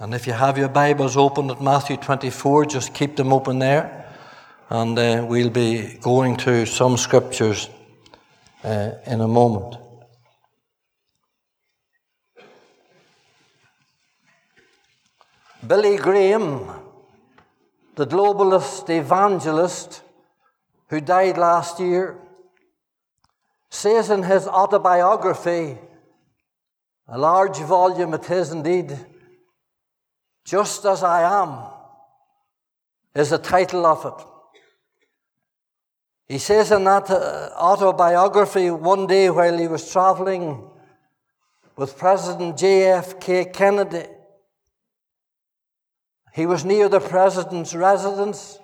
And 0.00 0.14
if 0.14 0.28
you 0.28 0.32
have 0.32 0.56
your 0.56 0.68
Bibles 0.68 1.16
open 1.16 1.50
at 1.50 1.60
Matthew 1.60 1.96
24, 1.96 2.66
just 2.66 2.94
keep 2.94 3.16
them 3.16 3.32
open 3.32 3.58
there. 3.58 4.06
And 4.70 4.96
uh, 4.96 5.26
we'll 5.28 5.50
be 5.50 5.98
going 6.00 6.36
to 6.36 6.66
some 6.66 6.96
scriptures 6.96 7.68
uh, 8.62 8.92
in 9.06 9.20
a 9.20 9.26
moment. 9.26 9.76
Billy 15.66 15.96
Graham, 15.96 16.70
the 17.96 18.06
globalist 18.06 18.88
evangelist 18.88 20.02
who 20.90 21.00
died 21.00 21.36
last 21.36 21.80
year, 21.80 22.16
says 23.68 24.10
in 24.10 24.22
his 24.22 24.46
autobiography, 24.46 25.76
a 27.08 27.18
large 27.18 27.58
volume 27.58 28.14
it 28.14 28.30
is 28.30 28.52
indeed, 28.52 28.96
just 30.48 30.86
as 30.86 31.02
I 31.02 31.42
am, 31.42 31.62
is 33.14 33.28
the 33.30 33.38
title 33.38 33.84
of 33.84 34.06
it. 34.06 34.26
He 36.32 36.38
says 36.38 36.72
in 36.72 36.84
that 36.84 37.10
uh, 37.10 37.50
autobiography 37.54 38.70
one 38.70 39.06
day 39.06 39.28
while 39.28 39.58
he 39.58 39.68
was 39.68 39.92
traveling 39.92 40.64
with 41.76 41.98
President 41.98 42.56
JFK 42.56 43.52
Kennedy, 43.52 44.06
he 46.32 46.46
was 46.46 46.64
near 46.64 46.88
the 46.88 47.00
president's 47.00 47.74
residence. 47.74 48.58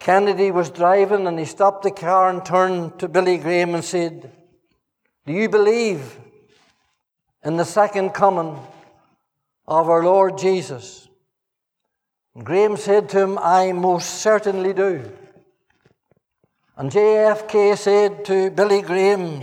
Kennedy 0.00 0.50
was 0.50 0.70
driving 0.70 1.28
and 1.28 1.38
he 1.38 1.44
stopped 1.44 1.84
the 1.84 1.92
car 1.92 2.30
and 2.30 2.44
turned 2.44 2.98
to 2.98 3.06
Billy 3.06 3.38
Graham 3.38 3.76
and 3.76 3.84
said, 3.84 4.32
Do 5.24 5.32
you 5.32 5.48
believe 5.48 6.18
in 7.44 7.58
the 7.58 7.64
second 7.64 8.10
coming 8.10 8.58
of 9.66 9.88
our 9.88 10.04
Lord 10.04 10.38
Jesus? 10.38 11.08
And 12.34 12.44
Graham 12.44 12.76
said 12.76 13.08
to 13.10 13.20
him, 13.20 13.38
I 13.38 13.72
most 13.72 14.20
certainly 14.20 14.72
do. 14.72 15.10
And 16.76 16.90
JFK 16.90 17.78
said 17.78 18.24
to 18.24 18.50
Billy 18.50 18.82
Graham, 18.82 19.42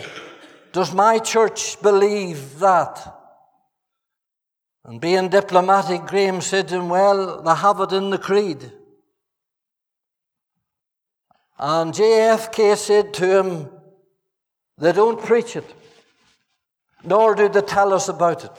Does 0.74 0.94
my 0.94 1.20
church 1.20 1.82
believe 1.82 2.60
that? 2.60 3.18
And 4.84 5.00
being 5.00 5.30
diplomatic, 5.30 6.08
Graham 6.08 6.42
said 6.42 6.68
to 6.70 6.76
him, 6.76 6.90
Well, 6.90 7.42
they 7.42 7.56
have 7.56 7.80
it 7.80 7.94
in 7.94 8.10
the 8.10 8.18
creed. 8.18 8.72
And 11.58 11.94
JFK 11.94 12.76
said 12.76 13.14
to 13.14 13.40
him, 13.40 13.70
They 14.78 14.92
don't 14.92 15.22
preach 15.22 15.56
it, 15.56 15.72
nor 17.04 17.36
do 17.36 17.48
they 17.48 17.62
tell 17.62 17.94
us 17.94 18.10
about 18.10 18.44
it. 18.44 18.52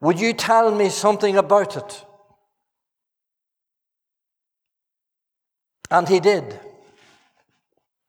Would 0.00 0.20
you 0.20 0.32
tell 0.32 0.74
me 0.74 0.90
something 0.90 1.36
about 1.36 1.76
it? 1.76 2.04
And 5.90 6.08
he 6.08 6.20
did. 6.20 6.58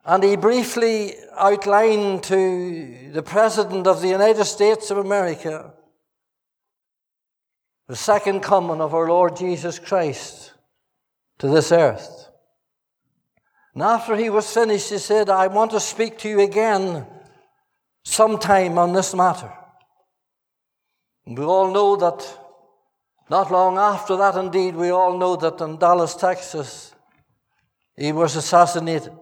And 0.05 0.23
he 0.23 0.35
briefly 0.35 1.13
outlined 1.37 2.23
to 2.23 3.11
the 3.11 3.23
President 3.23 3.87
of 3.87 4.01
the 4.01 4.07
United 4.07 4.45
States 4.45 4.91
of 4.91 4.97
America 4.97 5.73
the 7.87 7.95
second 7.95 8.41
coming 8.41 8.81
of 8.81 8.93
our 8.93 9.07
Lord 9.07 9.35
Jesus 9.35 9.79
Christ 9.79 10.53
to 11.39 11.47
this 11.47 11.71
earth. 11.71 12.29
And 13.73 13.81
after 13.81 14.15
he 14.15 14.29
was 14.29 14.53
finished, 14.53 14.91
he 14.91 14.99
said, 14.99 15.27
I 15.27 15.47
want 15.47 15.71
to 15.71 15.79
speak 15.79 16.19
to 16.19 16.29
you 16.29 16.41
again 16.41 17.07
sometime 18.03 18.77
on 18.77 18.93
this 18.93 19.15
matter. 19.15 19.51
We 21.30 21.44
all 21.44 21.72
know 21.72 21.95
that 21.95 22.25
not 23.30 23.52
long 23.52 23.77
after 23.77 24.17
that, 24.17 24.35
indeed, 24.35 24.75
we 24.75 24.89
all 24.89 25.16
know 25.16 25.35
that 25.35 25.61
in 25.61 25.77
Dallas, 25.77 26.16
Texas, 26.16 26.95
he 27.95 28.11
was 28.11 28.35
assassinated. 28.35 29.13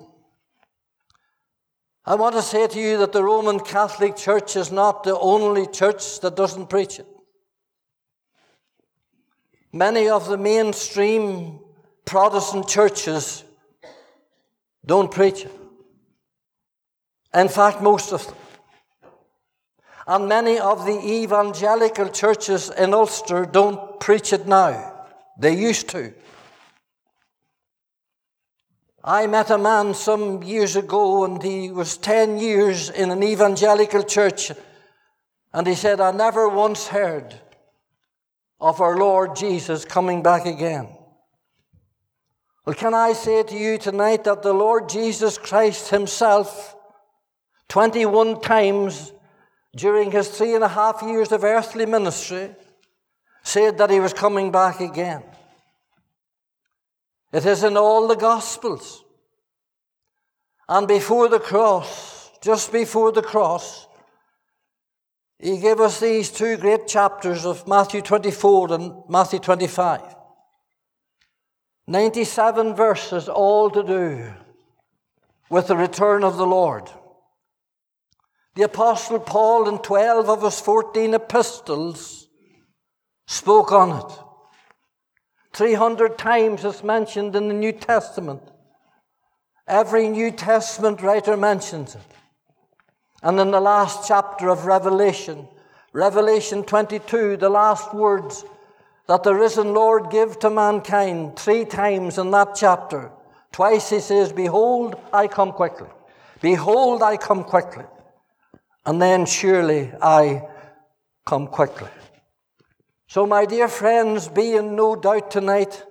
I 2.05 2.15
want 2.15 2.35
to 2.35 2.41
say 2.41 2.65
to 2.65 2.79
you 2.79 2.97
that 2.99 3.11
the 3.11 3.21
Roman 3.21 3.59
Catholic 3.59 4.15
Church 4.15 4.55
is 4.55 4.71
not 4.71 5.03
the 5.03 5.19
only 5.19 5.67
church 5.67 6.21
that 6.21 6.37
doesn't 6.37 6.69
preach 6.69 6.99
it. 6.99 7.07
Many 9.73 10.07
of 10.07 10.29
the 10.29 10.37
mainstream 10.37 11.59
Protestant 12.05 12.69
churches 12.69 13.43
don't 14.85 15.11
preach 15.11 15.43
it. 15.43 15.51
In 17.33 17.49
fact, 17.49 17.81
most 17.81 18.13
of 18.13 18.25
them. 18.25 18.35
And 20.07 20.29
many 20.29 20.57
of 20.57 20.85
the 20.85 20.97
evangelical 20.97 22.07
churches 22.07 22.69
in 22.69 22.93
Ulster 22.93 23.45
don't 23.45 23.99
preach 23.99 24.31
it 24.31 24.47
now. 24.47 25.05
They 25.37 25.53
used 25.53 25.89
to. 25.89 26.13
I 29.03 29.27
met 29.27 29.49
a 29.49 29.57
man 29.57 29.93
some 29.93 30.43
years 30.43 30.75
ago, 30.75 31.25
and 31.25 31.43
he 31.43 31.71
was 31.71 31.97
10 31.97 32.37
years 32.39 32.89
in 32.89 33.11
an 33.11 33.21
evangelical 33.21 34.03
church, 34.03 34.51
and 35.53 35.67
he 35.67 35.75
said, 35.75 35.99
I 35.99 36.11
never 36.11 36.49
once 36.49 36.87
heard 36.87 37.35
of 38.59 38.81
our 38.81 38.97
Lord 38.97 39.35
Jesus 39.35 39.85
coming 39.85 40.23
back 40.23 40.45
again. 40.45 40.89
Well, 42.65 42.75
can 42.75 42.93
I 42.93 43.13
say 43.13 43.43
to 43.43 43.55
you 43.55 43.77
tonight 43.77 44.25
that 44.25 44.41
the 44.41 44.53
Lord 44.53 44.89
Jesus 44.89 45.37
Christ 45.37 45.89
Himself, 45.89 46.75
21 47.69 48.41
times 48.41 49.13
during 49.77 50.11
His 50.11 50.27
three 50.27 50.55
and 50.55 50.63
a 50.63 50.67
half 50.67 51.01
years 51.01 51.31
of 51.31 51.43
earthly 51.43 51.85
ministry, 51.85 52.53
said 53.43 53.77
that 53.77 53.89
He 53.89 53.99
was 53.99 54.13
coming 54.13 54.51
back 54.51 54.81
again? 54.81 55.23
It 57.31 57.45
is 57.45 57.63
in 57.63 57.77
all 57.77 58.07
the 58.07 58.15
Gospels. 58.15 59.03
And 60.67 60.87
before 60.87 61.29
the 61.29 61.39
cross, 61.39 62.31
just 62.41 62.71
before 62.71 63.11
the 63.11 63.21
cross, 63.21 63.87
he 65.39 65.59
gave 65.59 65.79
us 65.79 65.99
these 65.99 66.31
two 66.31 66.57
great 66.57 66.87
chapters 66.87 67.45
of 67.45 67.67
Matthew 67.67 68.01
24 68.01 68.73
and 68.73 68.93
Matthew 69.07 69.39
25. 69.39 70.01
97 71.87 72.75
verses, 72.75 73.29
all 73.29 73.69
to 73.69 73.83
do 73.83 74.33
with 75.49 75.67
the 75.67 75.77
return 75.77 76.23
of 76.23 76.37
the 76.37 76.47
Lord. 76.47 76.89
The 78.57 78.63
Apostle 78.63 79.19
Paul, 79.19 79.69
in 79.69 79.77
12 79.77 80.31
of 80.31 80.41
his 80.41 80.59
14 80.59 81.13
epistles, 81.13 82.27
spoke 83.27 83.71
on 83.71 83.99
it. 83.99 84.19
300 85.53 86.17
times 86.17 86.65
it's 86.65 86.83
mentioned 86.83 87.35
in 87.35 87.49
the 87.49 87.53
New 87.53 87.71
Testament. 87.71 88.41
Every 89.67 90.09
New 90.09 90.31
Testament 90.31 91.03
writer 91.03 91.37
mentions 91.37 91.93
it. 91.93 92.01
And 93.21 93.39
in 93.39 93.51
the 93.51 93.61
last 93.61 94.07
chapter 94.07 94.49
of 94.49 94.65
Revelation, 94.65 95.47
Revelation 95.93 96.63
22, 96.63 97.37
the 97.37 97.49
last 97.49 97.93
words 97.93 98.43
that 99.05 99.21
the 99.21 99.35
risen 99.35 99.75
Lord 99.75 100.09
gave 100.09 100.39
to 100.39 100.49
mankind 100.49 101.37
three 101.37 101.63
times 101.63 102.17
in 102.17 102.31
that 102.31 102.55
chapter. 102.55 103.11
Twice 103.51 103.91
he 103.91 103.99
says, 103.99 104.33
Behold, 104.33 104.95
I 105.13 105.27
come 105.27 105.51
quickly. 105.51 105.89
Behold, 106.41 107.03
I 107.03 107.17
come 107.17 107.43
quickly. 107.43 107.83
And 108.87 109.01
then 109.01 109.25
surely 109.25 109.91
I 110.01 110.47
come 111.25 111.47
quickly. 111.47 111.89
So, 113.07 113.25
my 113.25 113.45
dear 113.45 113.67
friends, 113.67 114.29
be 114.29 114.55
in 114.55 114.77
no 114.77 114.95
doubt 114.95 115.29
tonight 115.29 115.83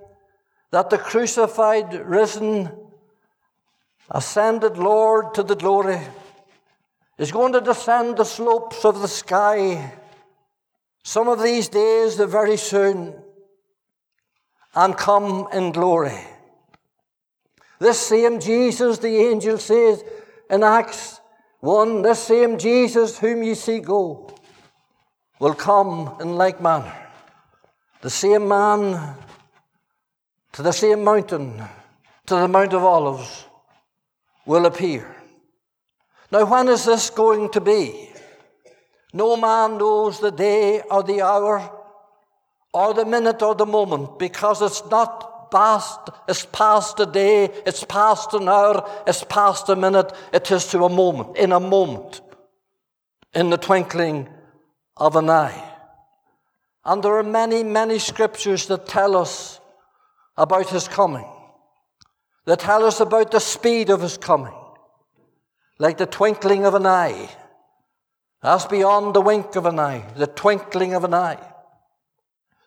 that 0.71 0.89
the 0.89 0.97
crucified, 0.97 1.93
risen, 1.93 2.71
ascended 4.11 4.79
Lord 4.79 5.35
to 5.35 5.43
the 5.43 5.57
glory 5.57 6.01
is 7.19 7.33
going 7.33 7.53
to 7.53 7.61
descend 7.61 8.17
the 8.17 8.25
slopes 8.25 8.83
of 8.85 9.01
the 9.03 9.09
sky 9.09 9.93
some 11.03 11.29
of 11.29 11.43
these 11.43 11.69
days, 11.69 12.17
very 12.17 12.57
soon, 12.57 13.15
and 14.75 14.97
come 14.97 15.49
in 15.53 15.71
glory. 15.73 16.19
This 17.79 18.01
same 18.01 18.41
Jesus, 18.41 18.99
the 18.99 19.17
angel 19.17 19.59
says 19.59 20.03
in 20.51 20.63
Acts 20.63 21.21
1, 21.67 22.03
this 22.03 22.21
same 22.21 22.59
Jesus 22.59 23.19
whom 23.19 23.43
ye 23.43 23.55
see 23.55 23.81
go 23.81 24.33
will 25.41 25.55
come 25.55 26.17
in 26.21 26.37
like 26.37 26.63
manner. 26.63 26.95
The 28.03 28.11
same 28.11 28.47
man 28.47 29.17
to 30.53 30.63
the 30.63 30.73
same 30.73 31.03
mountain, 31.03 31.61
to 32.27 32.35
the 32.37 32.47
Mount 32.47 32.73
of 32.73 32.85
Olives, 32.85 33.47
will 34.47 34.65
appear. 34.65 35.13
Now, 36.31 36.45
when 36.45 36.69
is 36.69 36.85
this 36.85 37.11
going 37.11 37.51
to 37.51 37.61
be? 37.61 38.11
No 39.13 39.37
man 39.37 39.77
knows 39.77 40.21
the 40.21 40.31
day 40.31 40.83
or 40.89 41.03
the 41.03 41.21
hour 41.23 41.69
or 42.73 42.95
the 42.95 43.05
minute 43.05 43.43
or 43.43 43.57
the 43.57 43.67
moment 43.67 44.21
because 44.21 44.63
it's 44.63 44.89
not 44.89 45.36
past, 45.51 46.11
it's 46.29 46.47
past 46.47 47.01
a 47.01 47.07
day, 47.07 47.45
it's 47.67 47.85
past 47.85 48.35
an 48.35 48.49
hour, 48.49 48.89
it's 49.07 49.25
past 49.25 49.69
a 49.69 49.77
minute, 49.77 50.13
it 50.33 50.51
is 50.51 50.67
to 50.69 50.85
a 50.85 50.89
moment, 50.89 51.37
in 51.37 51.53
a 51.53 51.61
moment, 51.61 52.21
in 53.35 53.51
the 53.51 53.57
twinkling 53.57 54.29
of 54.97 55.17
an 55.17 55.31
eye. 55.31 55.73
And 56.85 57.03
there 57.03 57.17
are 57.17 57.23
many, 57.23 57.63
many 57.63 57.99
scriptures 57.99 58.67
that 58.67 58.87
tell 58.87 59.17
us 59.17 59.61
about 60.37 60.69
his 60.69 60.89
coming, 60.89 61.27
that 62.45 62.61
tell 62.61 62.85
us 62.85 63.01
about 63.01 63.31
the 63.31 63.41
speed 63.41 63.91
of 63.91 64.03
his 64.03 64.17
coming, 64.17 64.55
like 65.79 65.99
the 65.99 66.07
twinkling 66.07 66.65
of 66.65 66.75
an 66.75 66.87
eye. 66.87 67.29
That's 68.43 68.67
beyond 68.67 69.15
the 69.15 69.21
wink 69.21 69.57
of 69.57 69.67
an 69.67 69.79
eye, 69.81 70.05
the 70.17 70.27
twinkling 70.27 70.95
of 70.95 71.05
an 71.05 71.15
eye. 71.15 71.53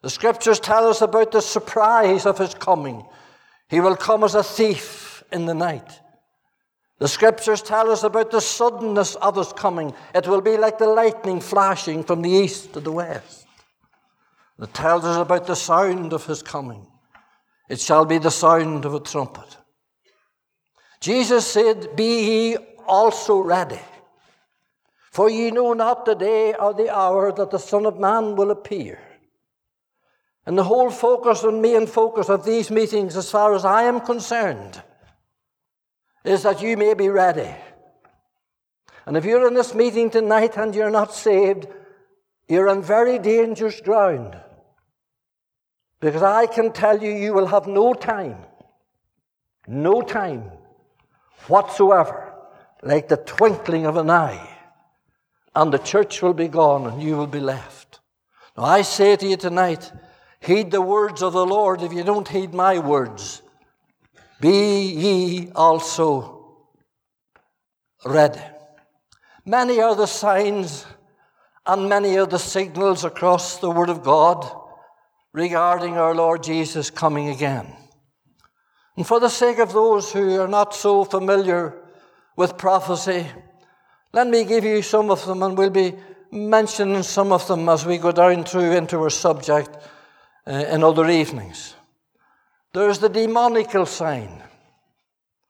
The 0.01 0.09
scriptures 0.09 0.59
tell 0.59 0.87
us 0.87 1.01
about 1.01 1.31
the 1.31 1.41
surprise 1.41 2.25
of 2.25 2.37
his 2.37 2.53
coming. 2.53 3.05
He 3.67 3.81
will 3.81 3.95
come 3.95 4.23
as 4.23 4.35
a 4.35 4.43
thief 4.43 5.23
in 5.31 5.45
the 5.45 5.53
night. 5.53 5.99
The 6.99 7.07
scriptures 7.07 7.61
tell 7.61 7.89
us 7.91 8.03
about 8.03 8.31
the 8.31 8.41
suddenness 8.41 9.15
of 9.15 9.35
his 9.35 9.53
coming. 9.53 9.93
It 10.13 10.27
will 10.27 10.41
be 10.41 10.57
like 10.57 10.77
the 10.77 10.87
lightning 10.87 11.39
flashing 11.39 12.03
from 12.03 12.21
the 12.21 12.29
east 12.29 12.73
to 12.73 12.79
the 12.79 12.91
west. 12.91 13.45
It 14.61 14.73
tells 14.73 15.05
us 15.05 15.17
about 15.17 15.47
the 15.47 15.55
sound 15.55 16.11
of 16.11 16.25
his 16.25 16.43
coming. 16.43 16.85
It 17.69 17.79
shall 17.79 18.05
be 18.05 18.17
the 18.17 18.31
sound 18.31 18.83
of 18.83 18.93
a 18.93 18.99
trumpet. 18.99 19.57
Jesus 20.99 21.47
said, 21.47 21.95
Be 21.95 22.25
ye 22.25 22.57
also 22.85 23.39
ready. 23.39 23.79
For 25.11 25.29
ye 25.29 25.51
know 25.51 25.73
not 25.73 26.05
the 26.05 26.15
day 26.15 26.53
or 26.53 26.73
the 26.73 26.93
hour 26.93 27.31
that 27.31 27.51
the 27.51 27.57
Son 27.57 27.85
of 27.85 27.99
Man 27.99 28.35
will 28.35 28.51
appear. 28.51 28.99
And 30.49 30.57
the 30.57 30.63
whole 30.63 30.89
focus 30.89 31.43
and 31.43 31.61
main 31.61 31.85
focus 31.85 32.27
of 32.27 32.43
these 32.43 32.71
meetings, 32.71 33.15
as 33.15 33.29
far 33.29 33.53
as 33.53 33.65
I 33.65 33.83
am 33.83 34.01
concerned, 34.01 34.81
is 36.25 36.41
that 36.41 36.59
you 36.59 36.75
may 36.75 36.95
be 36.95 37.07
ready. 37.07 37.53
And 39.05 39.15
if 39.15 39.25
you're 39.25 39.47
in 39.47 39.53
this 39.53 39.75
meeting 39.75 40.09
tonight 40.09 40.57
and 40.57 40.73
you're 40.73 40.89
not 40.89 41.13
saved, 41.13 41.67
you're 42.47 42.67
on 42.67 42.81
very 42.81 43.19
dangerous 43.19 43.79
ground. 43.79 44.41
Because 45.99 46.23
I 46.23 46.47
can 46.47 46.71
tell 46.71 46.99
you, 46.99 47.11
you 47.11 47.35
will 47.35 47.45
have 47.45 47.67
no 47.67 47.93
time, 47.93 48.37
no 49.67 50.01
time 50.01 50.45
whatsoever, 51.45 52.33
like 52.81 53.07
the 53.07 53.17
twinkling 53.17 53.85
of 53.85 53.97
an 53.97 54.09
eye, 54.09 54.49
and 55.53 55.71
the 55.71 55.77
church 55.77 56.23
will 56.23 56.33
be 56.33 56.47
gone 56.47 56.87
and 56.87 57.03
you 57.03 57.17
will 57.17 57.27
be 57.27 57.39
left. 57.39 57.99
Now, 58.57 58.63
I 58.63 58.81
say 58.81 59.15
to 59.15 59.27
you 59.27 59.37
tonight, 59.37 59.91
heed 60.41 60.71
the 60.71 60.81
words 60.81 61.21
of 61.21 61.33
the 61.33 61.45
Lord 61.45 61.81
if 61.81 61.93
you 61.93 62.03
don't 62.03 62.27
heed 62.27 62.53
my 62.53 62.79
words. 62.79 63.41
Be 64.39 64.81
ye 64.83 65.51
also 65.53 66.57
ready. 68.05 68.41
Many 69.45 69.81
are 69.81 69.95
the 69.95 70.05
signs 70.05 70.85
and 71.65 71.89
many 71.89 72.17
are 72.17 72.25
the 72.25 72.39
signals 72.39 73.03
across 73.03 73.57
the 73.57 73.69
Word 73.69 73.89
of 73.89 74.03
God 74.03 74.49
regarding 75.33 75.97
our 75.97 76.15
Lord 76.15 76.43
Jesus 76.43 76.89
coming 76.89 77.29
again. 77.29 77.75
And 78.95 79.05
for 79.05 79.19
the 79.19 79.29
sake 79.29 79.59
of 79.59 79.73
those 79.73 80.11
who 80.11 80.39
are 80.41 80.47
not 80.47 80.73
so 80.73 81.03
familiar 81.03 81.75
with 82.35 82.57
prophecy, 82.57 83.27
let 84.13 84.27
me 84.27 84.43
give 84.45 84.63
you 84.63 84.81
some 84.81 85.11
of 85.11 85.25
them, 85.25 85.43
and 85.43 85.57
we'll 85.57 85.69
be 85.69 85.93
mentioning 86.31 87.03
some 87.03 87.31
of 87.31 87.47
them 87.47 87.69
as 87.69 87.85
we 87.85 87.97
go 87.97 88.11
down 88.11 88.43
through 88.43 88.71
into 88.71 88.97
our 88.97 89.09
subject 89.09 89.69
uh, 90.49 90.65
in 90.71 90.83
other 90.83 91.07
evenings. 91.07 91.75
There's 92.73 92.97
the 92.97 93.09
demonical 93.09 93.85
sign. 93.85 94.41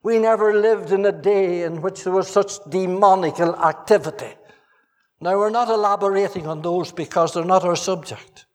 We 0.04 0.20
never 0.20 0.54
lived 0.54 0.92
in 0.92 1.06
a 1.06 1.12
day 1.14 1.64
in 1.64 1.82
which 1.82 2.04
there 2.04 2.12
was 2.12 2.28
such 2.28 2.62
demonical 2.70 3.56
activity. 3.56 4.34
Now, 5.22 5.38
we're 5.38 5.52
not 5.52 5.70
elaborating 5.70 6.48
on 6.48 6.62
those 6.62 6.92
because 6.92 7.34
they're 7.34 7.46
not 7.46 7.64
our 7.64 7.78
subject. 7.78 8.46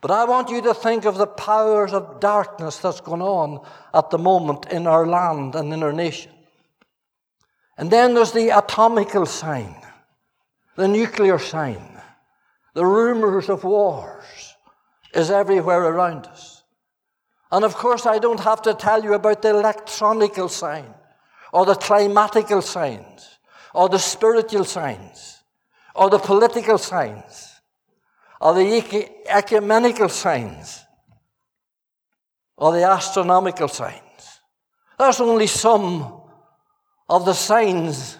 But 0.00 0.12
I 0.12 0.24
want 0.24 0.50
you 0.50 0.62
to 0.62 0.74
think 0.74 1.04
of 1.04 1.16
the 1.16 1.26
powers 1.26 1.92
of 1.92 2.20
darkness 2.20 2.78
that's 2.78 3.00
going 3.00 3.22
on 3.22 3.66
at 3.92 4.10
the 4.10 4.18
moment 4.18 4.66
in 4.70 4.86
our 4.86 5.04
land 5.04 5.56
and 5.56 5.72
in 5.72 5.82
our 5.82 5.92
nation. 5.92 6.32
And 7.76 7.90
then 7.90 8.14
there's 8.14 8.32
the 8.32 8.56
atomical 8.56 9.26
sign, 9.26 9.74
the 10.76 10.86
nuclear 10.86 11.40
sign, 11.40 12.00
the 12.74 12.86
rumors 12.86 13.48
of 13.48 13.64
wars 13.64 14.51
is 15.12 15.30
everywhere 15.30 15.82
around 15.82 16.26
us. 16.26 16.62
And 17.50 17.64
of 17.64 17.74
course, 17.74 18.06
I 18.06 18.18
don't 18.18 18.40
have 18.40 18.62
to 18.62 18.74
tell 18.74 19.04
you 19.04 19.14
about 19.14 19.42
the 19.42 19.50
electronical 19.50 20.48
sign, 20.48 20.94
or 21.52 21.66
the 21.66 21.74
climatical 21.74 22.62
signs, 22.62 23.38
or 23.74 23.88
the 23.88 23.98
spiritual 23.98 24.64
signs, 24.64 25.42
or 25.94 26.08
the 26.08 26.18
political 26.18 26.78
signs 26.78 27.52
or 28.42 28.54
the 28.54 29.08
ecumenical 29.28 30.08
signs, 30.08 30.84
or 32.56 32.72
the 32.72 32.82
astronomical 32.82 33.68
signs. 33.68 34.40
That's 34.98 35.20
only 35.20 35.46
some 35.46 36.22
of 37.08 37.24
the 37.24 37.34
signs 37.34 38.18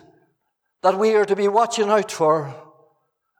that 0.82 0.96
we 0.96 1.14
are 1.16 1.24
to 1.24 1.34
be 1.34 1.48
watching 1.48 1.88
out 1.88 2.12
for 2.12 2.54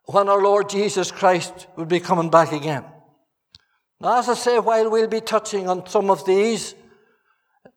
when 0.07 0.29
our 0.29 0.43
Lord 0.43 0.69
Jesus 0.69 1.13
Christ 1.13 1.69
will 1.77 1.85
be 1.85 2.01
coming 2.01 2.31
back 2.31 2.51
again. 2.51 2.85
Now, 4.03 4.19
as 4.19 4.29
I 4.29 4.35
say, 4.35 4.59
while 4.59 4.91
we'll 4.91 5.07
be 5.07 5.21
touching 5.21 5.69
on 5.69 5.87
some 5.87 6.11
of 6.11 6.27
these, 6.27 6.75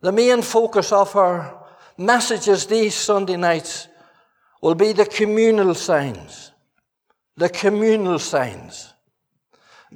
the 0.01 0.11
main 0.11 0.41
focus 0.41 0.91
of 0.91 1.15
our 1.15 1.63
messages 1.99 2.65
these 2.65 2.95
Sunday 2.95 3.37
nights 3.37 3.87
will 4.59 4.73
be 4.73 4.91
the 4.91 5.05
communal 5.05 5.75
signs. 5.75 6.51
The 7.37 7.49
communal 7.49 8.17
signs. 8.17 8.91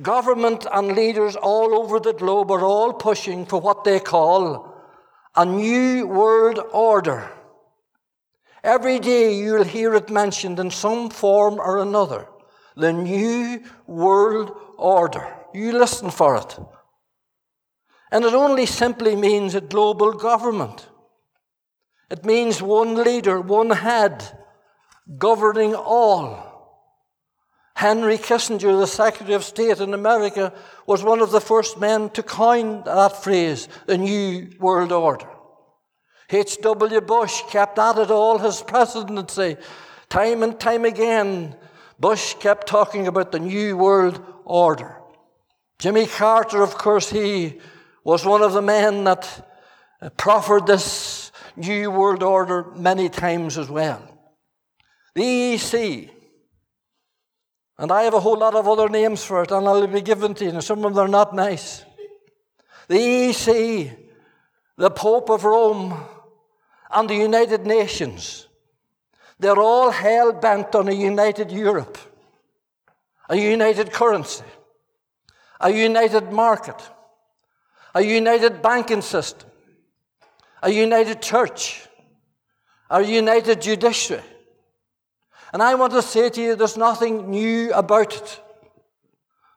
Government 0.03 0.67
and 0.71 0.95
leaders 0.95 1.35
all 1.35 1.73
over 1.73 1.99
the 1.99 2.13
globe 2.13 2.51
are 2.51 2.63
all 2.63 2.93
pushing 2.93 3.47
for 3.47 3.59
what 3.59 3.83
they 3.83 3.99
call 3.99 4.71
a 5.35 5.43
new 5.43 6.05
world 6.05 6.59
order. 6.71 7.27
Every 8.63 8.99
day 8.99 9.33
you'll 9.33 9.63
hear 9.63 9.95
it 9.95 10.11
mentioned 10.11 10.59
in 10.59 10.69
some 10.69 11.09
form 11.09 11.59
or 11.59 11.81
another. 11.81 12.27
The 12.75 12.93
new 12.93 13.63
world 13.87 14.55
order. 14.77 15.38
You 15.53 15.71
listen 15.73 16.11
for 16.11 16.37
it. 16.37 16.57
And 18.11 18.25
it 18.25 18.33
only 18.33 18.65
simply 18.65 19.15
means 19.15 19.55
a 19.55 19.61
global 19.61 20.13
government. 20.13 20.87
It 22.09 22.25
means 22.25 22.61
one 22.61 22.95
leader, 22.95 23.39
one 23.39 23.69
head, 23.69 24.23
governing 25.17 25.75
all. 25.75 26.49
Henry 27.75 28.17
Kissinger, 28.17 28.77
the 28.77 28.87
Secretary 28.87 29.35
of 29.35 29.43
State 29.43 29.79
in 29.79 29.93
America, 29.93 30.51
was 30.85 31.03
one 31.03 31.21
of 31.21 31.31
the 31.31 31.39
first 31.39 31.79
men 31.79 32.09
to 32.09 32.23
coin 32.23 32.83
that 32.83 33.23
phrase, 33.23 33.69
the 33.85 33.97
New 33.97 34.49
World 34.59 34.91
Order. 34.91 35.29
H.W. 36.29 37.01
Bush 37.01 37.41
kept 37.49 37.79
at 37.79 37.97
it 37.97 38.11
all 38.11 38.37
his 38.37 38.61
presidency. 38.61 39.57
Time 40.09 40.43
and 40.43 40.59
time 40.59 40.83
again, 40.83 41.55
Bush 41.99 42.33
kept 42.35 42.67
talking 42.67 43.07
about 43.07 43.31
the 43.31 43.39
New 43.39 43.77
World 43.77 44.21
Order. 44.45 44.98
Jimmy 45.79 46.05
Carter, 46.05 46.61
of 46.61 46.77
course, 46.77 47.09
he 47.09 47.59
was 48.03 48.25
one 48.25 48.41
of 48.41 48.51
the 48.51 48.61
men 48.61 49.05
that 49.05 49.49
proffered 50.17 50.67
this 50.67 51.31
New 51.55 51.89
World 51.89 52.21
Order 52.21 52.65
many 52.75 53.07
times 53.07 53.57
as 53.57 53.69
well. 53.69 54.01
The 55.15 55.21
EEC, 55.21 56.09
and 57.77 57.91
I 57.91 58.03
have 58.03 58.13
a 58.13 58.19
whole 58.19 58.37
lot 58.37 58.55
of 58.55 58.67
other 58.67 58.89
names 58.89 59.23
for 59.23 59.41
it, 59.43 59.51
and 59.51 59.65
I'll 59.67 59.87
be 59.87 60.01
given 60.01 60.33
to 60.35 60.43
you, 60.43 60.51
and 60.51 60.63
some 60.63 60.83
of 60.83 60.93
them 60.93 61.05
are 61.05 61.07
not 61.07 61.33
nice. 61.33 61.85
The 62.89 62.97
EEC, 62.97 63.97
the 64.77 64.91
Pope 64.91 65.29
of 65.29 65.45
Rome, 65.45 66.05
and 66.91 67.09
the 67.09 67.15
United 67.15 67.65
Nations. 67.65 68.47
They're 69.39 69.59
all 69.59 69.91
hell 69.91 70.33
bent 70.33 70.75
on 70.75 70.89
a 70.89 70.93
united 70.93 71.51
Europe, 71.51 71.97
a 73.29 73.37
united 73.37 73.93
currency, 73.93 74.43
a 75.59 75.69
united 75.69 76.31
market, 76.31 76.81
a 77.93 78.01
united 78.01 78.61
banking 78.61 79.01
system, 79.01 79.49
a 80.61 80.69
united 80.69 81.21
church, 81.21 81.87
a 82.89 83.01
united 83.01 83.61
judiciary 83.61 84.23
and 85.51 85.63
I 85.63 85.75
want 85.75 85.93
to 85.93 86.01
say 86.01 86.29
to 86.29 86.41
you, 86.41 86.55
there's 86.55 86.77
nothing 86.77 87.29
new 87.29 87.71
about 87.73 88.15
it. 88.15 88.41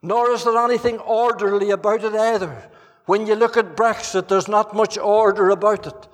Nor 0.02 0.30
is 0.30 0.44
there 0.44 0.56
anything 0.56 0.98
orderly 0.98 1.70
about 1.70 2.02
it 2.02 2.14
either. 2.14 2.70
When 3.06 3.26
you 3.26 3.34
look 3.34 3.56
at 3.56 3.76
Brexit, 3.76 4.28
there's 4.28 4.48
not 4.48 4.74
much 4.74 4.96
order 4.96 5.50
about 5.50 5.86
it. 5.86 6.08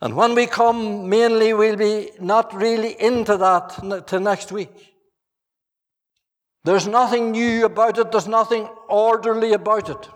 And 0.00 0.16
when 0.16 0.34
we 0.34 0.46
come, 0.46 1.08
mainly 1.08 1.52
we'll 1.52 1.76
be 1.76 2.10
not 2.20 2.54
really 2.54 3.00
into 3.00 3.36
that 3.36 4.06
to 4.08 4.20
next 4.20 4.52
week. 4.52 4.91
There's 6.64 6.86
nothing 6.86 7.32
new 7.32 7.64
about 7.64 7.98
it, 7.98 8.12
there's 8.12 8.28
nothing 8.28 8.68
orderly 8.88 9.52
about 9.52 9.88
it. 9.88 10.08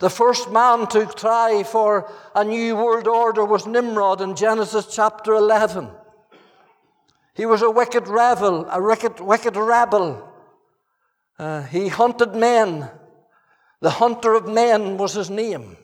The 0.00 0.10
first 0.10 0.50
man 0.50 0.88
to 0.88 1.06
try 1.06 1.62
for 1.62 2.10
a 2.34 2.42
new 2.42 2.74
world 2.74 3.06
order 3.06 3.44
was 3.44 3.66
Nimrod 3.66 4.20
in 4.20 4.34
Genesis 4.34 4.92
chapter 4.92 5.34
11. 5.34 5.88
He 7.34 7.46
was 7.46 7.62
a 7.62 7.70
wicked 7.70 8.08
rebel, 8.08 8.66
a 8.68 8.82
wicked, 8.82 9.20
wicked 9.20 9.56
rebel. 9.56 10.28
Uh, 11.38 11.62
he 11.62 11.86
hunted 11.86 12.34
men. 12.34 12.90
The 13.80 13.90
hunter 13.90 14.34
of 14.34 14.48
men 14.48 14.96
was 14.96 15.14
his 15.14 15.30
name. 15.30 15.76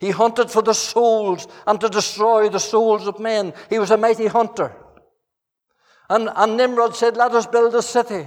He 0.00 0.10
hunted 0.10 0.50
for 0.50 0.62
the 0.62 0.74
souls 0.74 1.46
and 1.64 1.80
to 1.80 1.88
destroy 1.88 2.48
the 2.48 2.58
souls 2.58 3.06
of 3.06 3.20
men. 3.20 3.52
He 3.70 3.78
was 3.78 3.92
a 3.92 3.96
mighty 3.96 4.26
hunter. 4.26 4.74
And, 6.10 6.28
and 6.34 6.56
Nimrod 6.56 6.96
said, 6.96 7.16
Let 7.16 7.30
us 7.30 7.46
build 7.46 7.76
a 7.76 7.82
city. 7.82 8.26